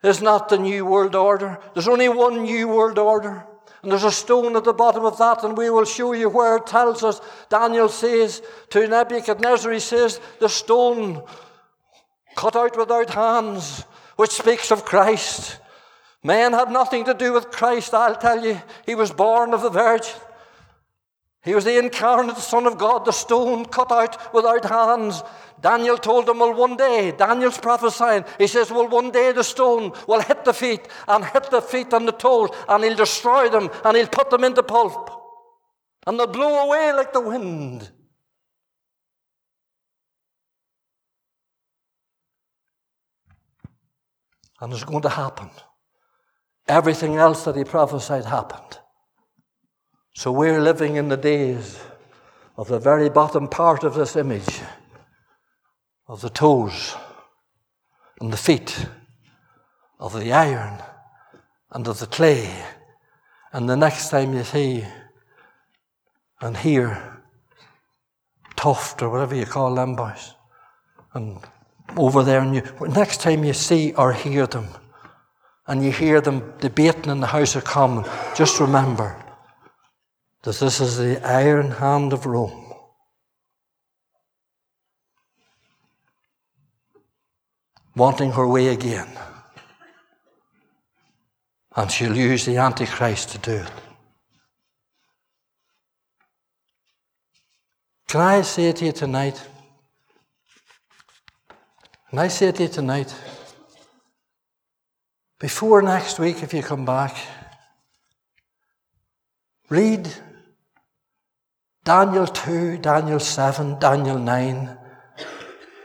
is 0.03 0.21
not 0.21 0.49
the 0.49 0.57
new 0.57 0.85
world 0.85 1.15
order. 1.15 1.59
There's 1.73 1.87
only 1.87 2.09
one 2.09 2.43
new 2.43 2.67
world 2.67 2.99
order. 2.99 3.45
And 3.81 3.91
there's 3.91 4.03
a 4.03 4.11
stone 4.11 4.55
at 4.55 4.63
the 4.63 4.73
bottom 4.73 5.05
of 5.05 5.17
that, 5.17 5.43
and 5.43 5.57
we 5.57 5.69
will 5.69 5.85
show 5.85 6.13
you 6.13 6.29
where 6.29 6.57
it 6.57 6.67
tells 6.67 7.03
us. 7.03 7.21
Daniel 7.49 7.89
says 7.89 8.41
to 8.69 8.87
Nebuchadnezzar, 8.87 9.71
he 9.71 9.79
says, 9.79 10.19
the 10.39 10.49
stone 10.49 11.23
cut 12.35 12.55
out 12.55 12.77
without 12.77 13.09
hands, 13.09 13.85
which 14.15 14.31
speaks 14.31 14.71
of 14.71 14.85
Christ. 14.85 15.59
Man 16.23 16.53
had 16.53 16.71
nothing 16.71 17.05
to 17.05 17.13
do 17.13 17.33
with 17.33 17.51
Christ, 17.51 17.93
I'll 17.93 18.15
tell 18.15 18.43
you. 18.43 18.61
He 18.85 18.95
was 18.95 19.11
born 19.11 19.53
of 19.53 19.61
the 19.61 19.69
Virgin. 19.69 20.13
He 21.47 21.55
was 21.55 21.63
the 21.63 21.79
incarnate 21.79 22.35
Son 22.35 22.67
of 22.67 22.77
God, 22.77 23.05
the 23.05 23.13
stone 23.13 23.63
cut 23.63 23.89
out 23.89 24.33
without 24.33 24.65
hands. 24.65 25.23
Daniel 25.61 25.97
told 25.97 26.25
them, 26.25 26.39
well, 26.39 26.53
one 26.53 26.75
day, 26.75 27.13
Daniel's 27.17 27.57
prophesying, 27.57 28.25
he 28.37 28.47
says, 28.47 28.69
well, 28.69 28.89
one 28.89 29.11
day 29.11 29.31
the 29.31 29.45
stone 29.45 29.93
will 30.09 30.19
hit 30.19 30.43
the 30.43 30.53
feet 30.53 30.85
and 31.07 31.23
hit 31.23 31.49
the 31.49 31.61
feet 31.61 31.93
and 31.93 32.05
the 32.05 32.11
toes, 32.11 32.49
and 32.67 32.83
he'll 32.83 32.97
destroy 32.97 33.47
them 33.47 33.69
and 33.85 33.95
he'll 33.95 34.07
put 34.07 34.29
them 34.29 34.43
into 34.43 34.61
pulp. 34.61 35.09
And 36.05 36.19
they'll 36.19 36.27
blow 36.27 36.65
away 36.65 36.91
like 36.91 37.13
the 37.13 37.21
wind. 37.21 37.91
And 44.59 44.73
it's 44.73 44.83
going 44.83 45.03
to 45.03 45.09
happen. 45.09 45.49
Everything 46.67 47.15
else 47.15 47.45
that 47.45 47.55
he 47.55 47.63
prophesied 47.63 48.25
happened. 48.25 48.79
So 50.17 50.31
we're 50.31 50.59
living 50.59 50.95
in 50.95 51.09
the 51.09 51.15
days 51.15 51.79
of 52.57 52.69
the 52.69 52.79
very 52.79 53.07
bottom 53.07 53.47
part 53.47 53.83
of 53.83 53.93
this 53.93 54.15
image 54.15 54.61
of 56.07 56.21
the 56.21 56.29
toes 56.31 56.95
and 58.19 58.33
the 58.33 58.37
feet, 58.37 58.87
of 59.99 60.19
the 60.19 60.33
iron 60.33 60.81
and 61.69 61.87
of 61.87 61.99
the 61.99 62.07
clay. 62.07 62.51
And 63.53 63.69
the 63.69 63.77
next 63.77 64.09
time 64.09 64.33
you 64.33 64.43
see 64.43 64.85
and 66.41 66.57
hear 66.57 67.21
Tuft 68.55 69.03
or 69.03 69.11
whatever 69.11 69.35
you 69.35 69.45
call 69.45 69.75
them 69.75 69.95
boys, 69.95 70.33
and 71.13 71.37
over 71.95 72.23
there, 72.23 72.39
and 72.39 72.55
you, 72.55 72.63
next 72.87 73.21
time 73.21 73.43
you 73.43 73.53
see 73.53 73.93
or 73.93 74.13
hear 74.13 74.47
them, 74.47 74.65
and 75.67 75.83
you 75.83 75.91
hear 75.91 76.21
them 76.21 76.55
debating 76.59 77.11
in 77.11 77.19
the 77.19 77.27
House 77.27 77.55
of 77.55 77.65
Commons, 77.65 78.07
just 78.35 78.59
remember 78.59 79.23
that 80.47 80.59
this 80.59 80.79
is 80.79 80.95
the 80.95 81.19
iron 81.27 81.71
hand 81.71 82.13
of 82.13 82.25
Rome. 82.25 82.63
wanting 87.97 88.31
her 88.31 88.47
way 88.47 88.67
again. 88.67 89.09
And 91.75 91.91
she'll 91.91 92.15
use 92.15 92.45
the 92.45 92.57
Antichrist 92.57 93.29
to 93.29 93.37
do 93.39 93.51
it. 93.53 93.71
Can 98.07 98.21
I 98.21 98.43
say 98.43 98.71
to 98.71 98.85
you 98.85 98.91
tonight? 98.91 99.41
Can 102.09 102.19
I 102.19 102.27
say 102.27 102.51
to 102.51 102.63
you 102.63 102.69
tonight? 102.69 103.13
Before 105.39 105.81
next 105.81 106.19
week, 106.19 106.43
if 106.43 106.53
you 106.53 106.61
come 106.61 106.85
back, 106.85 107.17
read 109.69 110.07
Daniel 111.87 112.27
2, 112.27 112.79
Daniel 112.79 113.17
7, 113.17 113.79
Daniel 113.79 114.19
9, 114.19 114.77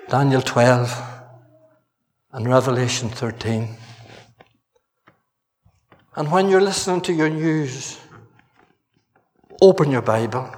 Daniel 0.08 0.42
12 0.42 1.00
and 2.32 2.48
Revelation 2.48 3.08
13. 3.08 3.76
And 6.16 6.32
when 6.32 6.48
you're 6.48 6.60
listening 6.60 7.02
to 7.02 7.12
your 7.12 7.30
news, 7.30 8.00
open 9.60 9.92
your 9.92 10.02
Bible. 10.02 10.52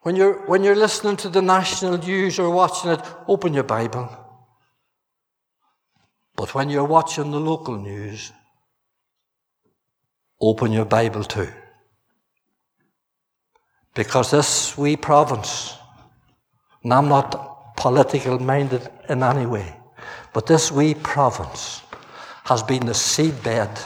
When 0.00 0.16
you're, 0.16 0.46
when 0.46 0.64
you're 0.64 0.74
listening 0.74 1.18
to 1.18 1.28
the 1.28 1.42
national 1.42 1.98
news 1.98 2.38
or 2.38 2.48
watching 2.48 2.92
it, 2.92 3.00
open 3.26 3.52
your 3.52 3.64
Bible. 3.64 4.08
But 6.34 6.54
when 6.54 6.70
you're 6.70 6.92
watching 6.96 7.30
the 7.30 7.40
local 7.40 7.76
news, 7.76 8.32
open 10.40 10.72
your 10.72 10.86
Bible 10.86 11.24
too. 11.24 11.48
Because 13.98 14.30
this 14.30 14.78
wee 14.78 14.96
province, 14.96 15.76
and 16.84 16.94
I'm 16.94 17.08
not 17.08 17.74
political 17.76 18.38
minded 18.38 18.88
in 19.08 19.24
any 19.24 19.44
way. 19.44 19.74
But 20.32 20.46
this 20.46 20.70
wee 20.70 20.94
province 20.94 21.82
has 22.44 22.62
been 22.62 22.86
the 22.86 22.92
seedbed 22.92 23.76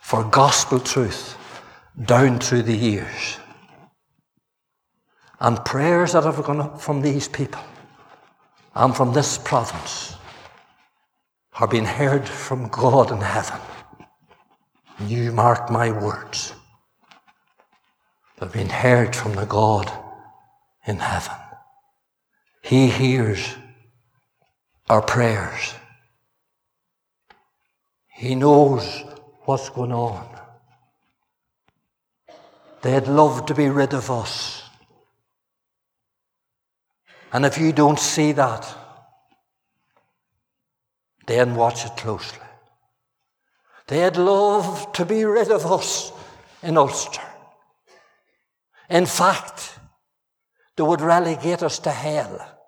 for 0.00 0.24
gospel 0.24 0.80
truth 0.80 1.36
down 2.06 2.38
through 2.38 2.62
the 2.62 2.74
years. 2.74 3.38
And 5.40 5.62
prayers 5.62 6.14
that 6.14 6.24
have 6.24 6.42
gone 6.42 6.62
up 6.62 6.80
from 6.80 7.02
these 7.02 7.28
people 7.28 7.60
and 8.74 8.96
from 8.96 9.12
this 9.12 9.36
province 9.36 10.14
are 11.60 11.68
being 11.68 11.84
heard 11.84 12.26
from 12.26 12.68
God 12.68 13.12
in 13.12 13.20
heaven. 13.20 13.60
You 15.06 15.32
mark 15.32 15.70
my 15.70 15.90
words. 15.90 16.54
They've 18.40 18.50
been 18.50 18.70
heard 18.70 19.14
from 19.14 19.34
the 19.34 19.44
God 19.44 19.92
in 20.86 20.98
heaven. 20.98 21.36
He 22.62 22.88
hears 22.88 23.54
our 24.88 25.02
prayers. 25.02 25.74
He 28.08 28.34
knows 28.34 29.04
what's 29.44 29.68
going 29.68 29.92
on. 29.92 30.26
They'd 32.80 33.08
love 33.08 33.44
to 33.46 33.54
be 33.54 33.68
rid 33.68 33.92
of 33.92 34.10
us. 34.10 34.62
And 37.32 37.44
if 37.44 37.58
you 37.58 37.72
don't 37.72 37.98
see 37.98 38.32
that, 38.32 38.66
then 41.26 41.54
watch 41.54 41.84
it 41.84 41.94
closely. 41.96 42.38
They'd 43.86 44.16
love 44.16 44.92
to 44.94 45.04
be 45.04 45.24
rid 45.24 45.50
of 45.50 45.70
us 45.70 46.10
in 46.62 46.78
Ulster. 46.78 47.29
In 48.90 49.06
fact, 49.06 49.78
they 50.76 50.82
would 50.82 51.00
relegate 51.00 51.62
us 51.62 51.78
to 51.80 51.90
hell. 51.90 52.58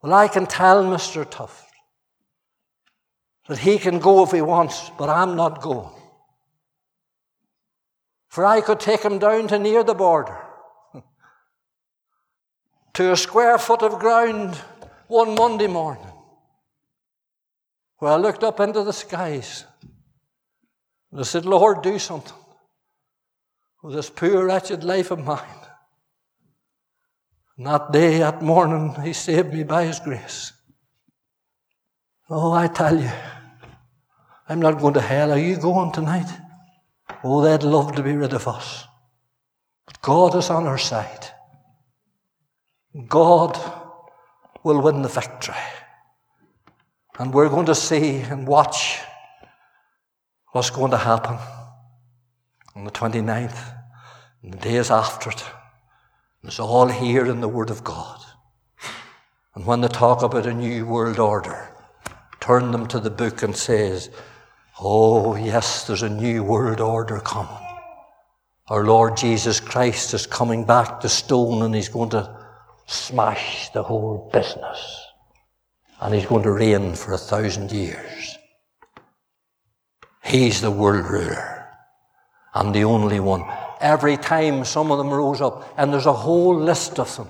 Well, 0.00 0.14
I 0.14 0.28
can 0.28 0.46
tell 0.46 0.84
Mr. 0.84 1.28
Tuft 1.28 1.64
that 3.48 3.58
he 3.58 3.78
can 3.78 3.98
go 3.98 4.22
if 4.22 4.30
he 4.30 4.40
wants, 4.40 4.90
but 4.96 5.08
I'm 5.08 5.34
not 5.34 5.60
going. 5.60 5.90
For 8.28 8.46
I 8.46 8.60
could 8.60 8.78
take 8.78 9.02
him 9.02 9.18
down 9.18 9.48
to 9.48 9.58
near 9.58 9.82
the 9.82 9.94
border, 9.94 10.38
to 12.94 13.12
a 13.12 13.16
square 13.16 13.58
foot 13.58 13.82
of 13.82 13.98
ground 13.98 14.54
one 15.08 15.34
Monday 15.34 15.66
morning, 15.66 16.12
where 17.96 18.12
I 18.12 18.16
looked 18.16 18.44
up 18.44 18.60
into 18.60 18.84
the 18.84 18.92
skies 18.92 19.64
and 21.10 21.20
I 21.20 21.24
said, 21.24 21.44
Lord, 21.44 21.82
do 21.82 21.98
something 21.98 22.36
with 23.82 23.94
this 23.94 24.10
poor, 24.10 24.46
wretched 24.46 24.84
life 24.84 25.10
of 25.10 25.24
mine. 25.24 25.42
And 27.56 27.66
that 27.66 27.92
day, 27.92 28.18
that 28.18 28.42
morning, 28.42 28.94
He 29.02 29.12
saved 29.12 29.52
me 29.52 29.64
by 29.64 29.84
His 29.84 30.00
grace. 30.00 30.52
Oh, 32.30 32.52
I 32.52 32.66
tell 32.66 33.00
you, 33.00 33.10
I'm 34.48 34.60
not 34.60 34.78
going 34.78 34.94
to 34.94 35.00
hell. 35.00 35.32
Are 35.32 35.38
you 35.38 35.56
going 35.56 35.92
tonight? 35.92 36.30
Oh, 37.24 37.42
they'd 37.42 37.62
love 37.62 37.94
to 37.96 38.02
be 38.02 38.12
rid 38.12 38.32
of 38.32 38.46
us. 38.46 38.84
But 39.86 40.00
God 40.02 40.34
is 40.36 40.50
on 40.50 40.66
our 40.66 40.78
side. 40.78 41.26
God 43.06 43.58
will 44.62 44.82
win 44.82 45.02
the 45.02 45.08
victory. 45.08 45.54
And 47.18 47.32
we're 47.32 47.48
going 47.48 47.66
to 47.66 47.74
see 47.74 48.18
and 48.18 48.46
watch 48.46 48.98
what's 50.52 50.70
going 50.70 50.90
to 50.92 50.98
happen 50.98 51.38
on 52.78 52.84
the 52.84 52.90
29th 52.92 53.74
and 54.44 54.52
the 54.52 54.58
days 54.58 54.88
after 54.88 55.30
it. 55.30 55.44
It's 56.44 56.60
all 56.60 56.86
here 56.86 57.26
in 57.26 57.40
the 57.40 57.48
Word 57.48 57.70
of 57.70 57.82
God. 57.82 58.20
And 59.56 59.66
when 59.66 59.80
they 59.80 59.88
talk 59.88 60.22
about 60.22 60.46
a 60.46 60.54
new 60.54 60.86
world 60.86 61.18
order, 61.18 61.74
turn 62.38 62.70
them 62.70 62.86
to 62.86 63.00
the 63.00 63.10
book 63.10 63.42
and 63.42 63.56
says, 63.56 64.10
Oh, 64.80 65.34
yes, 65.34 65.88
there's 65.88 66.04
a 66.04 66.08
new 66.08 66.44
world 66.44 66.80
order 66.80 67.18
coming. 67.18 67.66
Our 68.68 68.84
Lord 68.84 69.16
Jesus 69.16 69.58
Christ 69.58 70.14
is 70.14 70.24
coming 70.24 70.64
back 70.64 71.00
to 71.00 71.08
stone 71.08 71.62
and 71.62 71.74
he's 71.74 71.88
going 71.88 72.10
to 72.10 72.32
smash 72.86 73.70
the 73.70 73.82
whole 73.82 74.30
business. 74.32 75.04
And 76.00 76.14
he's 76.14 76.26
going 76.26 76.44
to 76.44 76.52
reign 76.52 76.94
for 76.94 77.12
a 77.12 77.18
thousand 77.18 77.72
years. 77.72 78.38
He's 80.22 80.60
the 80.60 80.70
world 80.70 81.06
ruler 81.10 81.57
and 82.54 82.74
the 82.74 82.84
only 82.84 83.20
one. 83.20 83.44
Every 83.80 84.16
time 84.16 84.64
some 84.64 84.90
of 84.90 84.98
them 84.98 85.10
rose 85.10 85.40
up, 85.40 85.72
and 85.76 85.92
there's 85.92 86.06
a 86.06 86.12
whole 86.12 86.56
list 86.56 86.98
of 86.98 87.14
them 87.16 87.28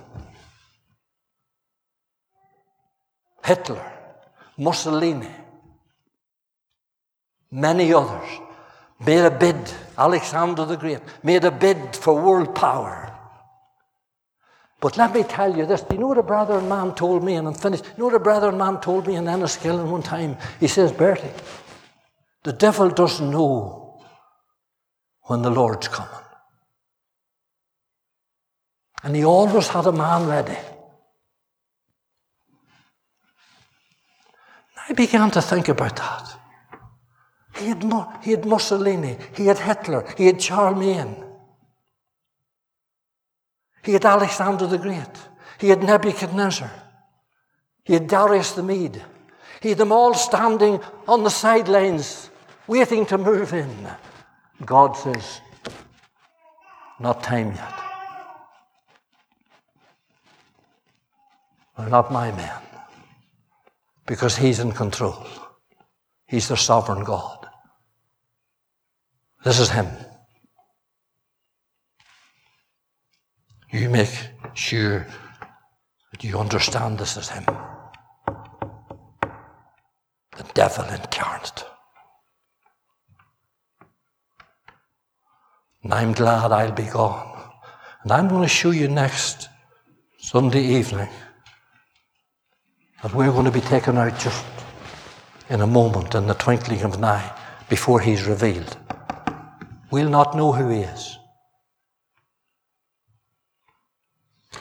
Hitler, 3.49 3.93
Mussolini, 4.59 5.31
many 7.51 7.95
others 7.95 8.29
made 9.01 9.25
a 9.25 9.31
bid, 9.31 9.73
Alexander 9.97 10.67
the 10.67 10.77
Great 10.77 11.01
made 11.23 11.47
a 11.47 11.51
bid 11.51 11.97
for 11.97 12.21
world 12.21 12.55
power. 12.55 13.11
But 14.81 14.99
let 14.99 15.15
me 15.15 15.23
tell 15.23 15.57
you 15.57 15.65
this. 15.65 15.81
Do 15.81 15.95
you 15.95 16.01
know 16.03 16.09
what 16.09 16.19
a 16.19 16.23
brother 16.23 16.61
man 16.61 16.95
told 16.95 17.25
me? 17.25 17.37
And 17.37 17.49
I'm 17.49 17.55
finished. 17.55 17.85
You 17.97 18.01
know 18.01 18.05
what 18.05 18.15
a 18.15 18.21
brother 18.21 18.53
man 18.53 18.81
told 18.83 19.07
me 19.07 19.17
in 19.17 19.25
Enniskillen 19.25 19.91
one 19.91 20.03
time? 20.03 20.37
He 20.61 20.69
says, 20.69 20.93
Bertie, 20.93 21.33
the 22.45 22.53
devil 22.53 22.91
doesn't 22.91 23.31
know 23.31 23.88
when 25.29 25.43
the 25.43 25.51
Lord's 25.51 25.89
coming. 25.89 26.25
And 29.03 29.15
he 29.15 29.25
always 29.25 29.69
had 29.69 29.87
a 29.87 29.93
man 29.93 30.27
ready. 30.27 30.57
I 34.89 34.93
began 34.95 35.31
to 35.33 35.43
think 35.43 35.69
about 35.69 35.97
that. 35.97 36.35
He 37.57 37.67
had, 37.67 37.85
he 38.23 38.31
had 38.33 38.47
Mussolini, 38.47 39.19
he 39.35 39.47
had 39.47 39.59
Hitler, 39.59 40.07
he 40.17 40.27
had 40.27 40.41
Charlemagne, 40.41 41.25
he 43.83 43.93
had 43.93 44.05
Alexander 44.05 44.67
the 44.67 44.79
Great, 44.79 45.17
he 45.59 45.69
had 45.69 45.83
Nebuchadnezzar, 45.83 46.71
he 47.85 47.95
had 47.95 48.07
Darius 48.07 48.53
the 48.53 48.63
Mede. 48.63 49.03
He 49.61 49.71
had 49.71 49.79
them 49.79 49.93
all 49.93 50.15
standing 50.15 50.81
on 51.09 51.25
the 51.25 51.31
sidelines, 51.31 52.31
waiting 52.69 53.05
to 53.07 53.19
move 53.19 53.53
in. 53.53 53.89
God 54.65 54.97
says, 54.97 55.41
Not 56.99 57.23
time 57.23 57.55
yet. 57.55 57.75
They're 61.77 61.89
not 61.89 62.13
my 62.13 62.33
men. 62.33 62.51
Because 64.07 64.37
He's 64.37 64.59
in 64.59 64.73
control. 64.73 65.27
He's 66.27 66.49
the 66.49 66.57
sovereign 66.57 67.05
God. 67.05 67.47
This 69.45 69.61
is 69.61 69.71
Him. 69.71 69.87
You 73.71 73.89
make 73.91 74.11
sure 74.55 75.07
that 76.11 76.25
you 76.25 76.39
understand 76.39 76.99
this 76.99 77.17
is 77.17 77.29
Him. 77.29 77.45
The 80.37 80.45
devil 80.55 80.85
incarnate. 80.87 81.68
And 85.83 85.95
I'm 85.95 86.13
glad 86.13 86.53
I'll 86.53 86.73
be 86.73 86.85
gone. 86.85 87.51
And 88.03 88.13
I'm 88.13 88.29
going 88.29 88.43
to 88.43 88.49
show 88.49 88.71
you 88.71 88.89
next 88.89 89.49
Sunday 90.19 90.63
evening 90.63 91.09
that 93.03 93.15
we're 93.15 93.31
going 93.31 93.45
to 93.45 93.51
be 93.51 93.61
taken 93.61 93.97
out 93.97 94.19
just 94.19 94.45
in 95.49 95.61
a 95.61 95.67
moment, 95.67 96.15
in 96.15 96.27
the 96.27 96.35
twinkling 96.35 96.83
of 96.83 96.95
an 96.95 97.05
eye, 97.05 97.39
before 97.69 98.01
he's 98.01 98.25
revealed. 98.27 98.77
We'll 99.91 100.11
not 100.11 100.37
know 100.37 100.53
who 100.53 100.69
he 100.69 100.81
is. 100.81 101.19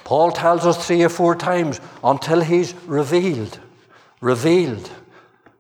Paul 0.04 0.32
tells 0.32 0.66
us 0.66 0.88
three 0.88 1.04
or 1.04 1.10
four 1.10 1.36
times 1.36 1.82
until 2.04 2.42
he's 2.42 2.74
revealed. 2.86 3.60
Revealed. 4.22 4.90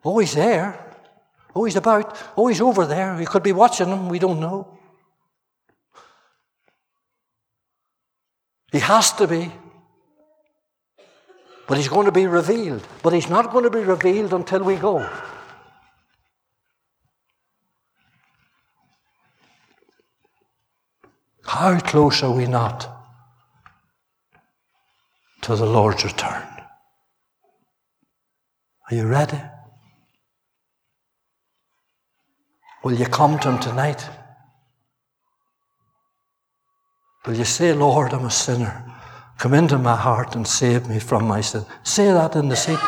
Oh, 0.05 0.20
he's 0.20 0.36
there. 0.36 0.95
Oh, 1.53 1.66
he's 1.66 1.76
about. 1.76 2.18
Oh, 2.38 2.47
he's 2.47 2.62
over 2.62 2.86
there. 2.86 3.18
We 3.18 3.26
could 3.26 3.43
be 3.43 3.51
watching 3.51 3.88
him. 3.88 4.08
We 4.08 4.20
don't 4.20 4.39
know. 4.39 4.76
He 8.72 8.80
has 8.80 9.11
to 9.13 9.28
be. 9.28 9.51
But 11.68 11.78
he's 11.78 11.88
going 11.88 12.05
to 12.05 12.11
be 12.11 12.28
revealed. 12.28 12.86
But 13.03 13.13
he's 13.13 13.30
not 13.30 13.51
going 13.51 13.63
to 13.63 13.70
be 13.70 13.80
revealed 13.82 14.34
until 14.34 14.63
we 14.63 14.76
go. 14.76 15.07
How 21.45 21.80
close 21.80 22.24
are 22.24 22.32
we 22.32 22.45
not 22.45 22.88
to 25.41 25.55
the 25.55 25.65
Lord's 25.65 26.03
return? 26.03 26.43
Are 28.89 28.95
you 28.95 29.07
ready? 29.07 29.41
Will 32.84 32.93
you 32.93 33.05
come 33.05 33.39
to 33.39 33.51
Him 33.51 33.59
tonight? 33.59 34.07
Will 37.28 37.36
you 37.36 37.43
say, 37.43 37.73
Lord, 37.73 38.13
I'm 38.13 38.23
a 38.23 38.32
sinner? 38.32 38.86
Come 39.38 39.53
into 39.53 39.78
my 39.78 39.97
heart 39.97 40.34
and 40.36 40.47
save 40.47 40.88
me 40.88 40.97
from 40.97 41.28
my 41.28 41.41
sin. 41.41 41.65
Say 41.84 42.05
that 42.05 42.38
in 42.38 42.47
the 42.47 42.55
seat. 42.55 42.80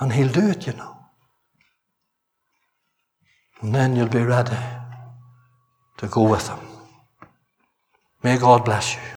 And 0.00 0.12
He'll 0.12 0.32
do 0.32 0.50
it, 0.50 0.66
you 0.66 0.72
know. 0.72 0.96
And 3.60 3.72
then 3.72 3.94
you'll 3.94 4.08
be 4.08 4.22
ready 4.22 4.58
to 5.98 6.06
go 6.08 6.28
with 6.28 6.48
Him. 6.48 6.58
May 8.24 8.36
God 8.36 8.64
bless 8.64 8.96
you. 8.96 9.00